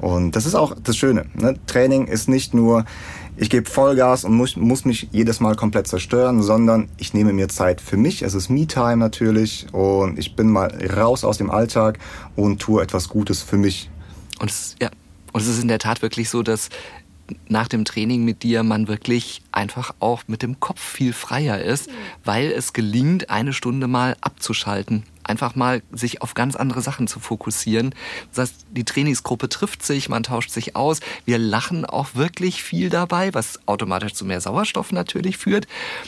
Und 0.00 0.34
das 0.34 0.46
ist 0.46 0.54
auch 0.54 0.74
das 0.82 0.96
Schöne. 0.96 1.26
Ne? 1.34 1.56
Training 1.66 2.06
ist 2.06 2.28
nicht 2.28 2.54
nur 2.54 2.84
ich 3.40 3.48
gebe 3.48 3.68
Vollgas 3.68 4.24
und 4.24 4.34
muss, 4.34 4.56
muss 4.56 4.84
mich 4.84 5.08
jedes 5.12 5.40
Mal 5.40 5.56
komplett 5.56 5.86
zerstören, 5.86 6.42
sondern 6.42 6.90
ich 6.98 7.14
nehme 7.14 7.32
mir 7.32 7.48
Zeit 7.48 7.80
für 7.80 7.96
mich. 7.96 8.20
Es 8.20 8.34
ist 8.34 8.50
Me-Time 8.50 8.98
natürlich 8.98 9.66
und 9.72 10.18
ich 10.18 10.36
bin 10.36 10.50
mal 10.50 10.68
raus 10.94 11.24
aus 11.24 11.38
dem 11.38 11.50
Alltag 11.50 11.98
und 12.36 12.60
tue 12.60 12.82
etwas 12.82 13.08
Gutes 13.08 13.40
für 13.40 13.56
mich. 13.56 13.88
Und 14.40 14.50
es, 14.50 14.76
ja, 14.78 14.90
und 15.32 15.40
es 15.40 15.48
ist 15.48 15.62
in 15.62 15.68
der 15.68 15.78
Tat 15.78 16.02
wirklich 16.02 16.28
so, 16.28 16.42
dass 16.42 16.68
nach 17.48 17.66
dem 17.66 17.86
Training 17.86 18.26
mit 18.26 18.42
dir 18.42 18.62
man 18.62 18.88
wirklich 18.88 19.40
einfach 19.52 19.94
auch 20.00 20.24
mit 20.26 20.42
dem 20.42 20.60
Kopf 20.60 20.80
viel 20.80 21.14
freier 21.14 21.62
ist, 21.62 21.88
weil 22.24 22.52
es 22.52 22.74
gelingt, 22.74 23.30
eine 23.30 23.54
Stunde 23.54 23.88
mal 23.88 24.18
abzuschalten 24.20 25.04
einfach 25.30 25.54
mal 25.54 25.82
sich 25.92 26.20
auf 26.20 26.34
ganz 26.34 26.56
andere 26.56 26.82
Sachen 26.82 27.06
zu 27.06 27.20
fokussieren. 27.20 27.94
Das 28.30 28.50
heißt, 28.50 28.66
die 28.72 28.84
Trainingsgruppe 28.84 29.48
trifft 29.48 29.84
sich, 29.84 30.08
man 30.08 30.22
tauscht 30.22 30.50
sich 30.50 30.76
aus. 30.76 31.00
Wir 31.24 31.38
lachen 31.38 31.84
auch 31.86 32.14
wirklich 32.14 32.62
viel 32.62 32.90
dabei, 32.90 33.32
was 33.32 33.60
automatisch 33.66 34.12
zu 34.14 34.24
mehr 34.24 34.40
Sauerstoff 34.40 34.92
natürlich 34.92 35.38
führt. 35.38 35.66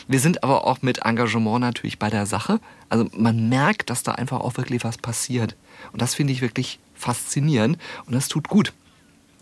Wir 0.09 0.21
sind 0.21 0.43
aber 0.43 0.67
auch 0.67 0.83
mit 0.83 0.99
Engagement 1.05 1.61
natürlich 1.61 1.99
bei 1.99 2.11
der 2.11 2.27
Sache. 2.27 2.61
Also 2.89 3.07
man 3.17 3.49
merkt, 3.49 3.89
dass 3.89 4.03
da 4.03 4.13
einfach 4.13 4.41
auch 4.41 4.57
wirklich 4.57 4.85
was 4.85 4.99
passiert. 4.99 5.57
Und 5.93 6.03
das 6.03 6.15
finde 6.15 6.33
ich 6.33 6.43
wirklich 6.43 6.79
faszinierend 6.95 7.79
und 8.07 8.15
das 8.15 8.29
tut 8.29 8.49
gut. 8.49 8.73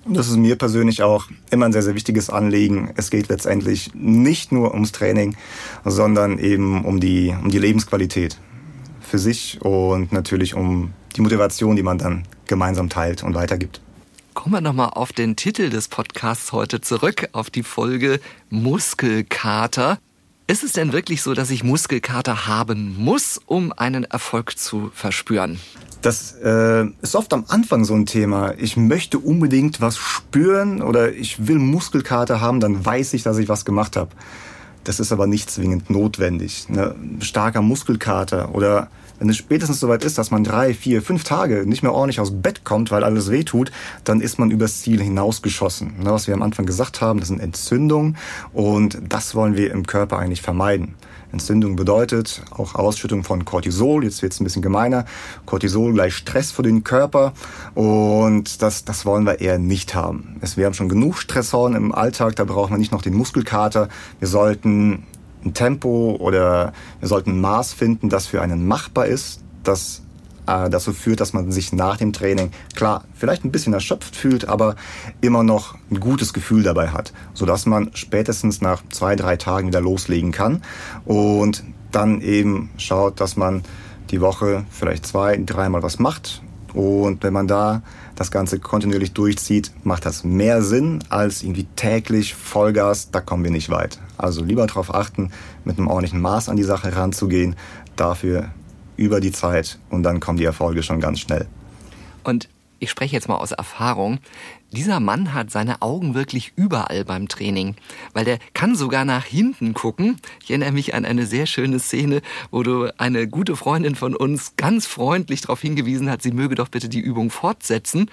Das 0.06 0.28
ist 0.28 0.36
mir 0.36 0.56
persönlich 0.56 1.02
auch 1.02 1.26
immer 1.50 1.66
ein 1.66 1.72
sehr, 1.72 1.82
sehr 1.82 1.94
wichtiges 1.94 2.30
Anliegen. 2.30 2.90
Es 2.96 3.10
geht 3.10 3.28
letztendlich 3.28 3.90
nicht 3.94 4.50
nur 4.50 4.72
ums 4.72 4.92
Training, 4.92 5.36
sondern 5.84 6.38
eben 6.38 6.84
um 6.84 7.00
die, 7.00 7.34
um 7.42 7.50
die 7.50 7.58
Lebensqualität 7.58 8.38
für 9.10 9.18
sich 9.18 9.60
und 9.60 10.12
natürlich 10.12 10.54
um 10.54 10.92
die 11.16 11.20
Motivation, 11.20 11.76
die 11.76 11.82
man 11.82 11.98
dann 11.98 12.24
gemeinsam 12.46 12.88
teilt 12.88 13.22
und 13.22 13.34
weitergibt. 13.34 13.80
Kommen 14.34 14.54
wir 14.54 14.60
nochmal 14.60 14.90
auf 14.90 15.12
den 15.12 15.36
Titel 15.36 15.68
des 15.68 15.88
Podcasts 15.88 16.52
heute 16.52 16.80
zurück, 16.80 17.28
auf 17.32 17.50
die 17.50 17.64
Folge 17.64 18.20
Muskelkater. 18.48 19.98
Ist 20.46 20.62
es 20.62 20.72
denn 20.72 20.92
wirklich 20.92 21.22
so, 21.22 21.34
dass 21.34 21.50
ich 21.50 21.62
Muskelkater 21.64 22.46
haben 22.46 22.96
muss, 22.96 23.40
um 23.44 23.72
einen 23.72 24.04
Erfolg 24.04 24.56
zu 24.56 24.90
verspüren? 24.94 25.60
Das 26.02 26.32
äh, 26.42 26.86
ist 27.02 27.14
oft 27.14 27.32
am 27.34 27.44
Anfang 27.48 27.84
so 27.84 27.94
ein 27.94 28.06
Thema. 28.06 28.54
Ich 28.56 28.76
möchte 28.76 29.18
unbedingt 29.18 29.80
was 29.80 29.98
spüren 29.98 30.80
oder 30.80 31.12
ich 31.12 31.46
will 31.46 31.58
Muskelkater 31.58 32.40
haben, 32.40 32.60
dann 32.60 32.84
weiß 32.84 33.12
ich, 33.14 33.22
dass 33.22 33.36
ich 33.38 33.48
was 33.48 33.64
gemacht 33.64 33.96
habe. 33.96 34.10
Das 34.84 35.00
ist 35.00 35.12
aber 35.12 35.26
nicht 35.26 35.50
zwingend 35.50 35.90
notwendig. 35.90 36.68
Ne? 36.68 36.94
Starker 37.20 37.62
Muskelkater 37.62 38.54
oder 38.54 38.88
wenn 39.20 39.28
es 39.28 39.36
spätestens 39.36 39.80
soweit 39.80 40.02
ist, 40.02 40.16
dass 40.16 40.30
man 40.30 40.44
drei, 40.44 40.72
vier, 40.72 41.02
fünf 41.02 41.24
Tage 41.24 41.66
nicht 41.66 41.82
mehr 41.82 41.92
ordentlich 41.92 42.20
aus 42.20 42.32
Bett 42.40 42.64
kommt, 42.64 42.90
weil 42.90 43.04
alles 43.04 43.30
wehtut, 43.30 43.70
dann 44.02 44.22
ist 44.22 44.38
man 44.38 44.50
übers 44.50 44.80
Ziel 44.80 45.02
hinausgeschossen. 45.02 45.98
Ne? 46.02 46.10
Was 46.10 46.26
wir 46.26 46.32
am 46.32 46.40
Anfang 46.40 46.64
gesagt 46.64 47.02
haben, 47.02 47.20
das 47.20 47.28
sind 47.28 47.38
Entzündungen 47.38 48.16
und 48.54 48.98
das 49.06 49.34
wollen 49.34 49.56
wir 49.56 49.72
im 49.72 49.86
Körper 49.86 50.18
eigentlich 50.18 50.40
vermeiden. 50.40 50.94
Entzündung 51.32 51.76
bedeutet 51.76 52.42
auch 52.50 52.74
Ausschüttung 52.74 53.24
von 53.24 53.44
Cortisol. 53.44 54.04
Jetzt 54.04 54.22
wird 54.22 54.32
es 54.32 54.40
ein 54.40 54.44
bisschen 54.44 54.62
gemeiner. 54.62 55.04
Cortisol 55.46 55.92
gleich 55.92 56.14
Stress 56.14 56.50
für 56.50 56.62
den 56.62 56.84
Körper 56.84 57.32
und 57.74 58.62
das, 58.62 58.84
das 58.84 59.06
wollen 59.06 59.24
wir 59.24 59.40
eher 59.40 59.58
nicht 59.58 59.94
haben. 59.94 60.36
Es, 60.40 60.56
wir 60.56 60.66
haben 60.66 60.74
schon 60.74 60.88
genug 60.88 61.18
Stressoren 61.18 61.74
im 61.74 61.92
Alltag, 61.92 62.36
da 62.36 62.44
brauchen 62.44 62.72
wir 62.72 62.78
nicht 62.78 62.92
noch 62.92 63.02
den 63.02 63.14
Muskelkater. 63.14 63.88
Wir 64.18 64.28
sollten 64.28 65.04
ein 65.44 65.54
Tempo 65.54 66.16
oder 66.18 66.72
wir 66.98 67.08
sollten 67.08 67.30
ein 67.30 67.40
Maß 67.40 67.72
finden, 67.72 68.08
das 68.08 68.26
für 68.26 68.42
einen 68.42 68.66
machbar 68.66 69.06
ist, 69.06 69.40
das 69.62 70.02
äh, 70.50 70.70
dazu 70.70 70.92
führt, 70.92 71.20
dass 71.20 71.32
man 71.32 71.52
sich 71.52 71.72
nach 71.72 71.96
dem 71.96 72.12
Training 72.12 72.50
klar 72.74 73.04
vielleicht 73.14 73.44
ein 73.44 73.52
bisschen 73.52 73.72
erschöpft 73.72 74.16
fühlt, 74.16 74.48
aber 74.48 74.76
immer 75.20 75.42
noch 75.42 75.76
ein 75.90 76.00
gutes 76.00 76.32
Gefühl 76.32 76.62
dabei 76.62 76.88
hat, 76.88 77.12
sodass 77.34 77.66
man 77.66 77.90
spätestens 77.94 78.60
nach 78.60 78.82
zwei, 78.90 79.16
drei 79.16 79.36
Tagen 79.36 79.68
wieder 79.68 79.80
loslegen 79.80 80.32
kann 80.32 80.62
und 81.04 81.62
dann 81.92 82.20
eben 82.20 82.70
schaut, 82.76 83.20
dass 83.20 83.36
man 83.36 83.62
die 84.10 84.20
Woche 84.20 84.64
vielleicht 84.70 85.06
zwei, 85.06 85.36
dreimal 85.36 85.82
was 85.82 85.98
macht. 85.98 86.42
Und 86.72 87.24
wenn 87.24 87.32
man 87.32 87.48
da 87.48 87.82
das 88.14 88.30
Ganze 88.30 88.60
kontinuierlich 88.60 89.12
durchzieht, 89.12 89.72
macht 89.82 90.06
das 90.06 90.22
mehr 90.22 90.62
Sinn 90.62 91.02
als 91.08 91.42
irgendwie 91.42 91.66
täglich 91.74 92.34
Vollgas. 92.34 93.10
Da 93.10 93.20
kommen 93.20 93.42
wir 93.42 93.50
nicht 93.50 93.70
weit. 93.70 93.98
Also 94.18 94.44
lieber 94.44 94.66
darauf 94.66 94.94
achten, 94.94 95.32
mit 95.64 95.78
einem 95.78 95.88
ordentlichen 95.88 96.20
Maß 96.20 96.48
an 96.48 96.56
die 96.56 96.62
Sache 96.62 96.94
ranzugehen. 96.94 97.56
Dafür 97.96 98.50
über 99.00 99.20
die 99.20 99.32
Zeit 99.32 99.78
und 99.88 100.02
dann 100.02 100.20
kommen 100.20 100.36
die 100.36 100.44
Erfolge 100.44 100.82
schon 100.82 101.00
ganz 101.00 101.20
schnell. 101.20 101.46
Und 102.22 102.50
ich 102.80 102.90
spreche 102.90 103.16
jetzt 103.16 103.28
mal 103.28 103.36
aus 103.36 103.50
Erfahrung, 103.50 104.18
dieser 104.72 105.00
Mann 105.00 105.34
hat 105.34 105.50
seine 105.50 105.82
Augen 105.82 106.14
wirklich 106.14 106.52
überall 106.54 107.04
beim 107.04 107.28
Training, 107.28 107.74
weil 108.12 108.24
der 108.24 108.38
kann 108.54 108.76
sogar 108.76 109.04
nach 109.04 109.24
hinten 109.24 109.74
gucken. 109.74 110.16
Ich 110.42 110.50
erinnere 110.50 110.72
mich 110.72 110.94
an 110.94 111.04
eine 111.04 111.26
sehr 111.26 111.46
schöne 111.46 111.80
Szene, 111.80 112.22
wo 112.50 112.62
du 112.62 112.88
eine 112.98 113.26
gute 113.26 113.56
Freundin 113.56 113.96
von 113.96 114.14
uns 114.14 114.52
ganz 114.56 114.86
freundlich 114.86 115.40
darauf 115.40 115.60
hingewiesen 115.60 116.08
hat, 116.08 116.22
sie 116.22 116.30
möge 116.30 116.54
doch 116.54 116.68
bitte 116.68 116.88
die 116.88 117.00
Übung 117.00 117.30
fortsetzen, 117.30 118.10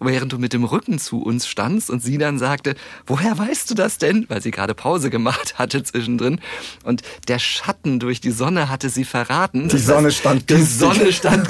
während 0.00 0.32
du 0.32 0.38
mit 0.38 0.52
dem 0.52 0.64
Rücken 0.64 0.98
zu 0.98 1.22
uns 1.22 1.46
standst 1.46 1.88
und 1.88 2.02
sie 2.02 2.18
dann 2.18 2.38
sagte, 2.38 2.74
woher 3.06 3.38
weißt 3.38 3.70
du 3.70 3.74
das 3.74 3.98
denn? 3.98 4.26
Weil 4.28 4.42
sie 4.42 4.50
gerade 4.50 4.74
Pause 4.74 5.08
gemacht 5.08 5.58
hatte 5.58 5.84
zwischendrin 5.84 6.40
und 6.82 7.02
der 7.28 7.38
Schatten 7.38 8.00
durch 8.00 8.20
die 8.20 8.32
Sonne 8.32 8.68
hatte 8.68 8.88
sie 8.90 9.04
verraten. 9.04 9.68
Die 9.68 9.78
Sonne 9.78 10.10
stand 10.10 10.48
günstig. 10.48 10.72
Die 10.72 10.78
Sonne 10.78 11.12
stand, 11.12 11.48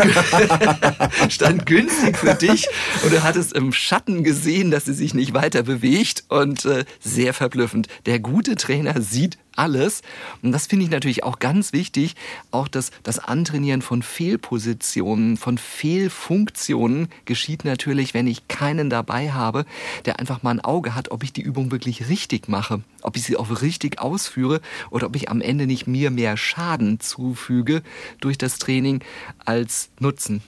stand 1.31 1.67
günstig 1.67 2.19
für 2.19 2.35
dich 2.35 2.69
und 3.03 3.13
du 3.13 3.23
hattest 3.23 3.55
im 3.55 3.73
Schatten 3.73 4.23
gesehen, 4.23 4.42
sehen, 4.43 4.71
dass 4.71 4.85
sie 4.85 4.95
sich 4.95 5.15
nicht 5.15 5.35
weiter 5.35 5.63
bewegt 5.63 6.25
und 6.29 6.65
äh, 6.65 6.85
sehr 7.01 7.35
verblüffend. 7.35 7.89
Der 8.07 8.19
gute 8.19 8.57
Trainer 8.57 9.01
sieht 9.01 9.39
alles. 9.57 10.03
Und 10.43 10.53
das 10.53 10.67
finde 10.67 10.85
ich 10.85 10.91
natürlich 10.91 11.25
auch 11.25 11.39
ganz 11.39 11.73
wichtig. 11.73 12.15
Auch 12.51 12.69
das, 12.69 12.91
das 13.03 13.19
Antrainieren 13.19 13.83
von 13.83 14.03
Fehlpositionen, 14.03 15.37
von 15.37 15.59
Fehlfunktionen 15.59 17.09
geschieht 17.25 17.65
natürlich, 17.65 18.15
wenn 18.15 18.27
ich 18.27 18.49
keinen 18.49 18.91
dabei 18.91 19.33
habe, 19.33 19.65
der 20.05 20.19
einfach 20.19 20.43
mal 20.43 20.51
ein 20.51 20.61
Auge 20.61 20.95
hat, 20.95 21.11
ob 21.11 21.23
ich 21.23 21.33
die 21.33 21.43
Übung 21.43 21.71
wirklich 21.71 22.09
richtig 22.09 22.49
mache, 22.49 22.83
ob 23.03 23.17
ich 23.17 23.25
sie 23.25 23.37
auch 23.37 23.63
richtig 23.63 24.01
ausführe 24.01 24.61
oder 24.91 25.07
ob 25.07 25.17
ich 25.17 25.31
am 25.31 25.41
Ende 25.41 25.67
nicht 25.67 25.87
mir 25.87 26.11
mehr 26.11 26.37
Schaden 26.37 27.01
zufüge 27.01 27.83
durch 28.21 28.39
das 28.39 28.59
Training 28.59 29.03
als 29.45 29.91
Nutzen. 29.99 30.43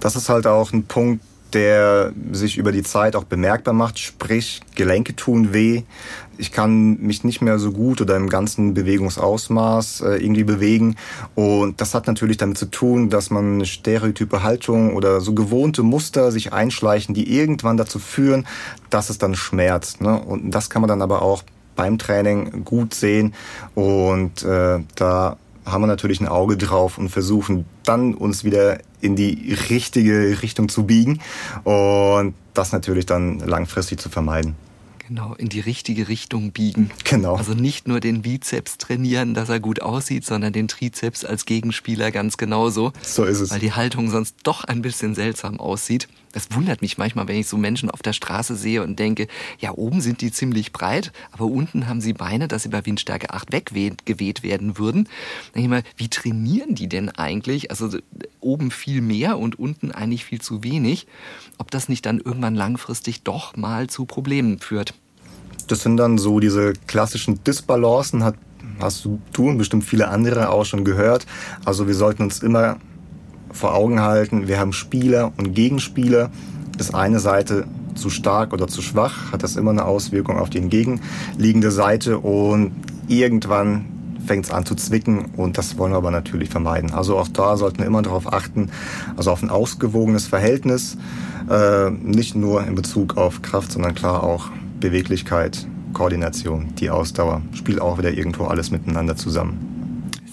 Das 0.00 0.16
ist 0.16 0.28
halt 0.28 0.46
auch 0.46 0.72
ein 0.72 0.84
Punkt, 0.84 1.22
der 1.54 2.12
sich 2.32 2.56
über 2.56 2.72
die 2.72 2.82
Zeit 2.82 3.16
auch 3.16 3.24
bemerkbar 3.24 3.74
macht, 3.74 3.98
sprich 3.98 4.60
Gelenke 4.74 5.16
tun 5.16 5.52
weh. 5.52 5.82
Ich 6.38 6.52
kann 6.52 6.98
mich 7.00 7.22
nicht 7.22 7.42
mehr 7.42 7.58
so 7.58 7.70
gut 7.70 8.00
oder 8.00 8.16
im 8.16 8.28
ganzen 8.28 8.72
Bewegungsausmaß 8.72 10.00
äh, 10.00 10.16
irgendwie 10.16 10.44
bewegen. 10.44 10.96
Und 11.34 11.80
das 11.80 11.94
hat 11.94 12.06
natürlich 12.06 12.38
damit 12.38 12.56
zu 12.56 12.66
tun, 12.66 13.10
dass 13.10 13.30
man 13.30 13.64
stereotype 13.66 14.42
Haltung 14.42 14.94
oder 14.94 15.20
so 15.20 15.34
gewohnte 15.34 15.82
Muster 15.82 16.32
sich 16.32 16.52
einschleichen, 16.52 17.14
die 17.14 17.36
irgendwann 17.36 17.76
dazu 17.76 17.98
führen, 17.98 18.46
dass 18.88 19.10
es 19.10 19.18
dann 19.18 19.34
schmerzt. 19.34 20.00
Ne? 20.00 20.18
Und 20.18 20.50
das 20.50 20.70
kann 20.70 20.80
man 20.80 20.88
dann 20.88 21.02
aber 21.02 21.22
auch 21.22 21.42
beim 21.76 21.98
Training 21.98 22.64
gut 22.64 22.94
sehen. 22.94 23.34
Und 23.74 24.42
äh, 24.42 24.80
da 24.94 25.36
haben 25.72 25.82
wir 25.82 25.86
natürlich 25.86 26.20
ein 26.20 26.28
Auge 26.28 26.56
drauf 26.56 26.98
und 26.98 27.08
versuchen 27.08 27.64
dann 27.84 28.14
uns 28.14 28.44
wieder 28.44 28.78
in 29.00 29.16
die 29.16 29.56
richtige 29.70 30.42
Richtung 30.42 30.68
zu 30.68 30.84
biegen 30.84 31.20
und 31.64 32.34
das 32.54 32.72
natürlich 32.72 33.06
dann 33.06 33.38
langfristig 33.40 33.98
zu 33.98 34.08
vermeiden. 34.08 34.54
Genau, 35.10 35.34
in 35.34 35.48
die 35.48 35.58
richtige 35.58 36.06
Richtung 36.06 36.52
biegen. 36.52 36.92
Genau. 37.02 37.34
Also 37.34 37.54
nicht 37.54 37.88
nur 37.88 37.98
den 37.98 38.22
Bizeps 38.22 38.78
trainieren, 38.78 39.34
dass 39.34 39.48
er 39.48 39.58
gut 39.58 39.82
aussieht, 39.82 40.24
sondern 40.24 40.52
den 40.52 40.68
Trizeps 40.68 41.24
als 41.24 41.46
Gegenspieler 41.46 42.12
ganz 42.12 42.36
genauso. 42.36 42.92
So 43.02 43.24
ist 43.24 43.40
es. 43.40 43.50
Weil 43.50 43.58
die 43.58 43.72
Haltung 43.72 44.08
sonst 44.08 44.36
doch 44.44 44.62
ein 44.62 44.82
bisschen 44.82 45.16
seltsam 45.16 45.58
aussieht. 45.58 46.06
Das 46.32 46.48
wundert 46.52 46.80
mich 46.80 46.96
manchmal, 46.96 47.26
wenn 47.26 47.38
ich 47.38 47.48
so 47.48 47.56
Menschen 47.56 47.90
auf 47.90 48.02
der 48.02 48.12
Straße 48.12 48.54
sehe 48.54 48.82
und 48.82 48.98
denke, 48.98 49.26
ja, 49.58 49.72
oben 49.72 50.00
sind 50.00 50.20
die 50.20 50.30
ziemlich 50.30 50.72
breit, 50.72 51.12
aber 51.32 51.46
unten 51.46 51.88
haben 51.88 52.00
sie 52.00 52.12
Beine, 52.12 52.46
dass 52.46 52.62
sie 52.62 52.68
bei 52.68 52.86
Windstärke 52.86 53.30
8 53.30 53.52
weggeweht 53.52 54.42
werden 54.42 54.78
würden. 54.78 55.08
Denke 55.54 55.60
ich 55.60 55.68
mal, 55.68 55.82
wie 55.96 56.08
trainieren 56.08 56.74
die 56.74 56.88
denn 56.88 57.08
eigentlich? 57.08 57.70
Also 57.70 57.98
oben 58.40 58.70
viel 58.70 59.00
mehr 59.00 59.38
und 59.38 59.58
unten 59.58 59.90
eigentlich 59.90 60.24
viel 60.24 60.40
zu 60.40 60.62
wenig. 60.62 61.06
Ob 61.58 61.70
das 61.70 61.88
nicht 61.88 62.06
dann 62.06 62.20
irgendwann 62.20 62.54
langfristig 62.54 63.22
doch 63.22 63.56
mal 63.56 63.88
zu 63.88 64.04
Problemen 64.04 64.60
führt. 64.60 64.94
Das 65.66 65.82
sind 65.82 65.96
dann 65.96 66.18
so 66.18 66.40
diese 66.40 66.72
klassischen 66.86 67.42
Disbalancen, 67.44 68.24
hat, 68.24 68.36
hast 68.80 69.04
du, 69.04 69.20
du 69.32 69.48
und 69.48 69.58
bestimmt 69.58 69.84
viele 69.84 70.08
andere 70.08 70.50
auch 70.50 70.64
schon 70.64 70.84
gehört. 70.84 71.26
Also 71.64 71.86
wir 71.86 71.94
sollten 71.94 72.22
uns 72.22 72.42
immer 72.42 72.78
vor 73.52 73.74
Augen 73.74 74.00
halten, 74.00 74.48
wir 74.48 74.58
haben 74.58 74.72
Spieler 74.72 75.32
und 75.36 75.54
Gegenspieler. 75.54 76.30
Ist 76.78 76.94
eine 76.94 77.20
Seite 77.20 77.66
zu 77.94 78.10
stark 78.10 78.52
oder 78.52 78.68
zu 78.68 78.80
schwach, 78.82 79.32
hat 79.32 79.42
das 79.42 79.56
immer 79.56 79.70
eine 79.70 79.84
Auswirkung 79.84 80.38
auf 80.38 80.50
die 80.50 80.58
entgegenliegende 80.58 81.70
Seite 81.70 82.18
und 82.18 82.72
irgendwann 83.08 83.84
fängt 84.26 84.46
es 84.46 84.50
an 84.50 84.64
zu 84.64 84.74
zwicken 84.74 85.26
und 85.36 85.58
das 85.58 85.76
wollen 85.76 85.92
wir 85.92 85.96
aber 85.96 86.10
natürlich 86.10 86.48
vermeiden. 86.48 86.92
Also 86.92 87.18
auch 87.18 87.28
da 87.28 87.56
sollten 87.56 87.78
wir 87.78 87.86
immer 87.86 88.02
darauf 88.02 88.32
achten, 88.32 88.70
also 89.16 89.30
auf 89.30 89.42
ein 89.42 89.50
ausgewogenes 89.50 90.26
Verhältnis, 90.26 90.96
äh, 91.50 91.90
nicht 91.90 92.34
nur 92.34 92.66
in 92.66 92.74
Bezug 92.74 93.16
auf 93.16 93.42
Kraft, 93.42 93.72
sondern 93.72 93.94
klar 93.94 94.22
auch 94.22 94.48
Beweglichkeit, 94.78 95.66
Koordination, 95.92 96.68
die 96.78 96.90
Ausdauer, 96.90 97.42
spielt 97.52 97.80
auch 97.80 97.98
wieder 97.98 98.12
irgendwo 98.12 98.44
alles 98.44 98.70
miteinander 98.70 99.16
zusammen 99.16 99.69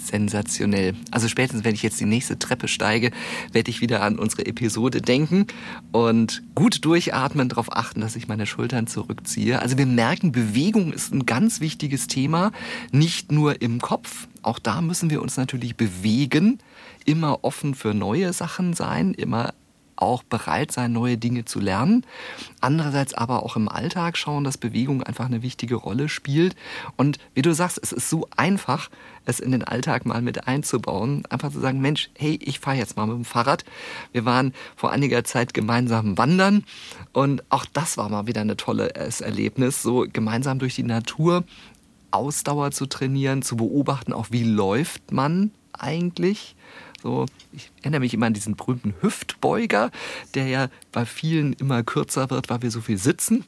sensationell. 0.07 0.95
Also 1.11 1.27
spätestens, 1.27 1.63
wenn 1.63 1.75
ich 1.75 1.83
jetzt 1.83 1.99
die 1.99 2.05
nächste 2.05 2.39
Treppe 2.39 2.67
steige, 2.67 3.11
werde 3.51 3.69
ich 3.69 3.81
wieder 3.81 4.01
an 4.01 4.19
unsere 4.19 4.45
Episode 4.45 5.01
denken 5.01 5.47
und 5.91 6.43
gut 6.55 6.83
durchatmen, 6.85 7.49
darauf 7.49 7.71
achten, 7.71 8.01
dass 8.01 8.15
ich 8.15 8.27
meine 8.27 8.45
Schultern 8.45 8.87
zurückziehe. 8.87 9.61
Also 9.61 9.77
wir 9.77 9.85
merken, 9.85 10.31
Bewegung 10.31 10.93
ist 10.93 11.13
ein 11.13 11.25
ganz 11.25 11.59
wichtiges 11.59 12.07
Thema, 12.07 12.51
nicht 12.91 13.31
nur 13.31 13.61
im 13.61 13.79
Kopf. 13.81 14.27
Auch 14.41 14.59
da 14.59 14.81
müssen 14.81 15.09
wir 15.09 15.21
uns 15.21 15.37
natürlich 15.37 15.75
bewegen, 15.75 16.59
immer 17.05 17.43
offen 17.43 17.75
für 17.75 17.93
neue 17.93 18.33
Sachen 18.33 18.73
sein, 18.73 19.13
immer 19.13 19.53
auch 19.97 20.23
bereit 20.23 20.71
sein, 20.71 20.93
neue 20.93 21.17
Dinge 21.17 21.45
zu 21.45 21.59
lernen. 21.59 22.05
Andererseits 22.61 23.13
aber 23.13 23.43
auch 23.43 23.55
im 23.55 23.69
Alltag 23.69 24.17
schauen, 24.17 24.43
dass 24.43 24.57
Bewegung 24.57 25.03
einfach 25.03 25.25
eine 25.25 25.41
wichtige 25.41 25.75
Rolle 25.75 26.09
spielt. 26.09 26.55
Und 26.95 27.19
wie 27.33 27.41
du 27.41 27.53
sagst, 27.53 27.79
es 27.81 27.91
ist 27.91 28.09
so 28.09 28.27
einfach, 28.35 28.89
es 29.25 29.39
in 29.39 29.51
den 29.51 29.63
Alltag 29.63 30.05
mal 30.05 30.21
mit 30.21 30.47
einzubauen. 30.47 31.23
Einfach 31.29 31.51
zu 31.51 31.59
sagen, 31.59 31.81
Mensch, 31.81 32.09
hey, 32.17 32.39
ich 32.41 32.59
fahre 32.59 32.77
jetzt 32.77 32.95
mal 32.95 33.05
mit 33.07 33.15
dem 33.15 33.25
Fahrrad. 33.25 33.65
Wir 34.11 34.25
waren 34.25 34.53
vor 34.75 34.91
einiger 34.91 35.23
Zeit 35.23 35.53
gemeinsam 35.53 36.17
wandern 36.17 36.63
und 37.13 37.43
auch 37.51 37.65
das 37.65 37.97
war 37.97 38.09
mal 38.09 38.27
wieder 38.27 38.41
eine 38.41 38.57
tolle 38.57 38.95
Erlebnis, 38.95 39.81
so 39.81 40.05
gemeinsam 40.11 40.59
durch 40.59 40.75
die 40.75 40.83
Natur 40.83 41.43
Ausdauer 42.11 42.71
zu 42.71 42.85
trainieren, 42.85 43.41
zu 43.41 43.57
beobachten, 43.57 44.13
auch 44.13 44.27
wie 44.31 44.43
läuft 44.43 45.11
man 45.11 45.51
eigentlich 45.73 46.55
so, 47.01 47.25
ich 47.53 47.71
erinnere 47.81 48.01
mich 48.01 48.13
immer 48.13 48.25
an 48.25 48.33
diesen 48.33 48.55
berühmten 48.55 48.93
Hüftbeuger, 49.01 49.91
der 50.33 50.47
ja 50.47 50.67
bei 50.91 51.05
vielen 51.05 51.53
immer 51.53 51.83
kürzer 51.83 52.29
wird, 52.29 52.49
weil 52.49 52.61
wir 52.61 52.71
so 52.71 52.81
viel 52.81 52.97
sitzen. 52.97 53.45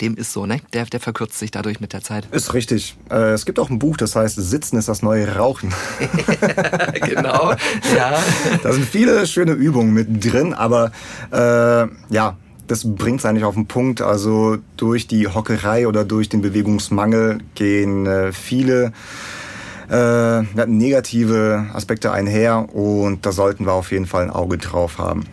Dem 0.00 0.16
ist 0.16 0.32
so, 0.32 0.46
ne? 0.46 0.60
Der, 0.72 0.84
der 0.84 1.00
verkürzt 1.00 1.38
sich 1.38 1.50
dadurch 1.50 1.80
mit 1.80 1.92
der 1.92 2.02
Zeit. 2.02 2.26
Ist 2.30 2.54
richtig. 2.54 2.96
Äh, 3.10 3.32
es 3.32 3.44
gibt 3.44 3.58
auch 3.58 3.70
ein 3.70 3.80
Buch, 3.80 3.96
das 3.96 4.14
heißt 4.14 4.36
Sitzen 4.36 4.78
ist 4.78 4.88
das 4.88 5.02
neue 5.02 5.34
Rauchen. 5.36 5.74
genau, 6.94 7.54
ja. 7.96 8.22
Da 8.62 8.72
sind 8.72 8.86
viele 8.86 9.26
schöne 9.26 9.52
Übungen 9.52 9.92
mit 9.92 10.24
drin, 10.24 10.54
aber 10.54 10.92
äh, 11.32 11.88
ja, 12.14 12.36
das 12.68 12.84
bringt 12.94 13.18
es 13.18 13.26
eigentlich 13.26 13.44
auf 13.44 13.54
den 13.54 13.66
Punkt. 13.66 14.00
Also 14.00 14.58
durch 14.76 15.08
die 15.08 15.26
Hockerei 15.26 15.88
oder 15.88 16.04
durch 16.04 16.28
den 16.28 16.40
Bewegungsmangel 16.40 17.38
gehen 17.54 18.06
äh, 18.06 18.32
viele 18.32 18.92
äh, 19.90 20.42
negative 20.66 21.66
Aspekte 21.72 22.12
einher 22.12 22.74
und 22.74 23.26
da 23.26 23.32
sollten 23.32 23.66
wir 23.66 23.72
auf 23.72 23.90
jeden 23.90 24.06
Fall 24.06 24.24
ein 24.24 24.30
Auge 24.30 24.58
drauf 24.58 24.98
haben. 24.98 25.24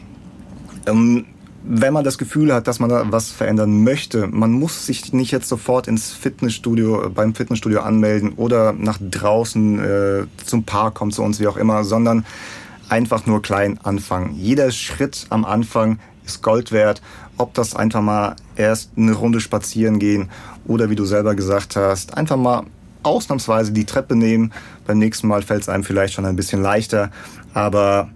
Ähm, 0.88 1.26
wenn 1.70 1.91
man 1.91 2.04
das 2.04 2.17
Gefühl 2.17 2.54
hat, 2.54 2.67
dass 2.67 2.80
man 2.80 2.89
da 2.89 3.06
was 3.12 3.30
verändern 3.30 3.84
möchte, 3.84 4.28
man 4.28 4.52
muss 4.52 4.86
sich 4.86 5.12
nicht 5.13 5.32
jetzt 5.32 5.50
sofort 5.50 5.88
ins 5.88 6.12
Fitnessstudio, 6.12 7.10
beim 7.13 7.36
Fitnessstudio 7.36 7.82
anmelden 7.82 8.34
oder 8.34 8.74
nach 8.74 8.98
draußen 9.02 9.80
äh, 9.80 10.24
zum 10.46 10.63
Park 10.63 10.96
kommen 10.96 11.12
zu 11.12 11.24
uns, 11.24 11.39
wie 11.39 11.48
auch 11.48 11.58
immer, 11.58 11.84
sondern 11.84 12.26
einfach 12.89 13.26
nur 13.26 13.41
klein 13.41 13.80
anfangen. 13.84 14.36
Jeder 14.36 14.72
Schritt 14.72 15.28
am 15.30 15.43
Anfang 15.43 16.00
ist 16.26 16.41
Gold 16.41 16.72
wert. 16.72 17.02
Ob 17.38 17.54
das 17.54 17.76
einfach 17.76 18.02
mal 18.02 18.36
erst 18.56 18.91
eine 18.98 19.13
Runde 19.13 19.41
spazieren 19.41 20.00
gehen 20.00 20.30
oder 20.65 20.89
wie 20.89 20.96
du 20.96 21.06
selber 21.06 21.36
gesagt 21.36 21.76
hast, 21.76 22.17
einfach 22.17 22.38
mal 22.38 22.63
ausnahmsweise 23.08 23.72
die 23.72 23.86
Treppe 23.86 24.15
nehmen. 24.15 24.54
Beim 24.86 25.00
nächsten 25.00 25.28
Mal 25.28 25.41
fällt 25.41 25.63
es 25.63 25.70
einem 25.70 25.84
vielleicht 25.84 26.13
schon 26.13 26.26
ein 26.26 26.36
bisschen 26.36 26.62
leichter. 26.62 27.12
Aber 27.54 28.10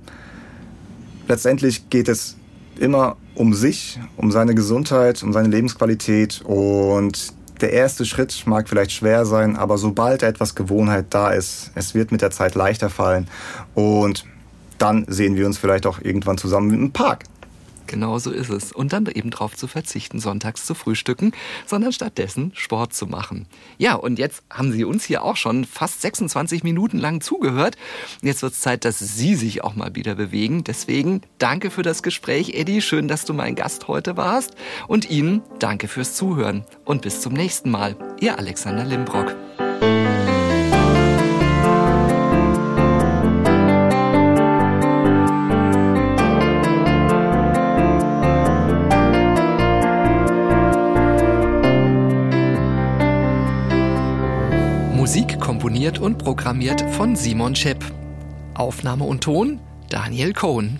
letztendlich 1.27 1.89
geht 1.89 2.07
es 2.07 2.37
immer 2.77 3.17
um 3.35 3.53
sich, 3.53 3.99
um 4.17 4.31
seine 4.31 4.55
Gesundheit, 4.55 5.23
um 5.23 5.33
seine 5.33 5.47
Lebensqualität 5.47 6.41
und 6.43 7.33
der 7.61 7.73
erste 7.73 8.05
Schritt 8.05 8.43
mag 8.47 8.67
vielleicht 8.67 8.91
schwer 8.91 9.25
sein, 9.25 9.55
aber 9.55 9.77
sobald 9.77 10.23
etwas 10.23 10.55
Gewohnheit 10.55 11.05
da 11.11 11.29
ist, 11.29 11.71
es 11.75 11.93
wird 11.93 12.11
mit 12.11 12.21
der 12.21 12.31
Zeit 12.31 12.55
leichter 12.55 12.89
fallen 12.89 13.27
und 13.75 14.25
dann 14.79 15.05
sehen 15.07 15.35
wir 15.35 15.45
uns 15.45 15.59
vielleicht 15.59 15.85
auch 15.85 15.99
irgendwann 16.01 16.39
zusammen 16.39 16.73
im 16.73 16.91
Park. 16.91 17.25
Genau 17.87 18.19
so 18.19 18.31
ist 18.31 18.49
es. 18.49 18.71
Und 18.71 18.93
dann 18.93 19.05
eben 19.05 19.29
darauf 19.29 19.55
zu 19.55 19.67
verzichten, 19.67 20.19
sonntags 20.19 20.65
zu 20.65 20.73
frühstücken, 20.73 21.33
sondern 21.65 21.91
stattdessen 21.91 22.51
Sport 22.55 22.93
zu 22.93 23.07
machen. 23.07 23.47
Ja, 23.77 23.95
und 23.95 24.19
jetzt 24.19 24.43
haben 24.49 24.71
Sie 24.71 24.83
uns 24.83 25.03
hier 25.03 25.23
auch 25.23 25.35
schon 25.35 25.65
fast 25.65 26.01
26 26.01 26.63
Minuten 26.63 26.97
lang 26.97 27.21
zugehört. 27.21 27.77
Jetzt 28.21 28.41
wird 28.41 28.53
es 28.53 28.61
Zeit, 28.61 28.85
dass 28.85 28.99
Sie 28.99 29.35
sich 29.35 29.63
auch 29.63 29.75
mal 29.75 29.95
wieder 29.95 30.15
bewegen. 30.15 30.63
Deswegen 30.63 31.21
danke 31.37 31.71
für 31.71 31.83
das 31.83 32.03
Gespräch, 32.03 32.53
Eddie. 32.53 32.81
Schön, 32.81 33.07
dass 33.07 33.25
du 33.25 33.33
mein 33.33 33.55
Gast 33.55 33.87
heute 33.87 34.17
warst. 34.17 34.55
Und 34.87 35.09
Ihnen 35.09 35.41
danke 35.59 35.87
fürs 35.87 36.15
Zuhören. 36.15 36.65
Und 36.85 37.01
bis 37.01 37.21
zum 37.21 37.33
nächsten 37.33 37.71
Mal. 37.71 37.95
Ihr 38.19 38.37
Alexander 38.37 38.85
Limbrock. 38.85 39.35
Komponiert 55.81 55.99
und 55.99 56.19
programmiert 56.19 56.81
von 56.91 57.15
Simon 57.15 57.55
Schepp. 57.55 57.83
Aufnahme 58.53 59.03
und 59.03 59.21
Ton 59.23 59.59
Daniel 59.89 60.31
Cohn. 60.31 60.79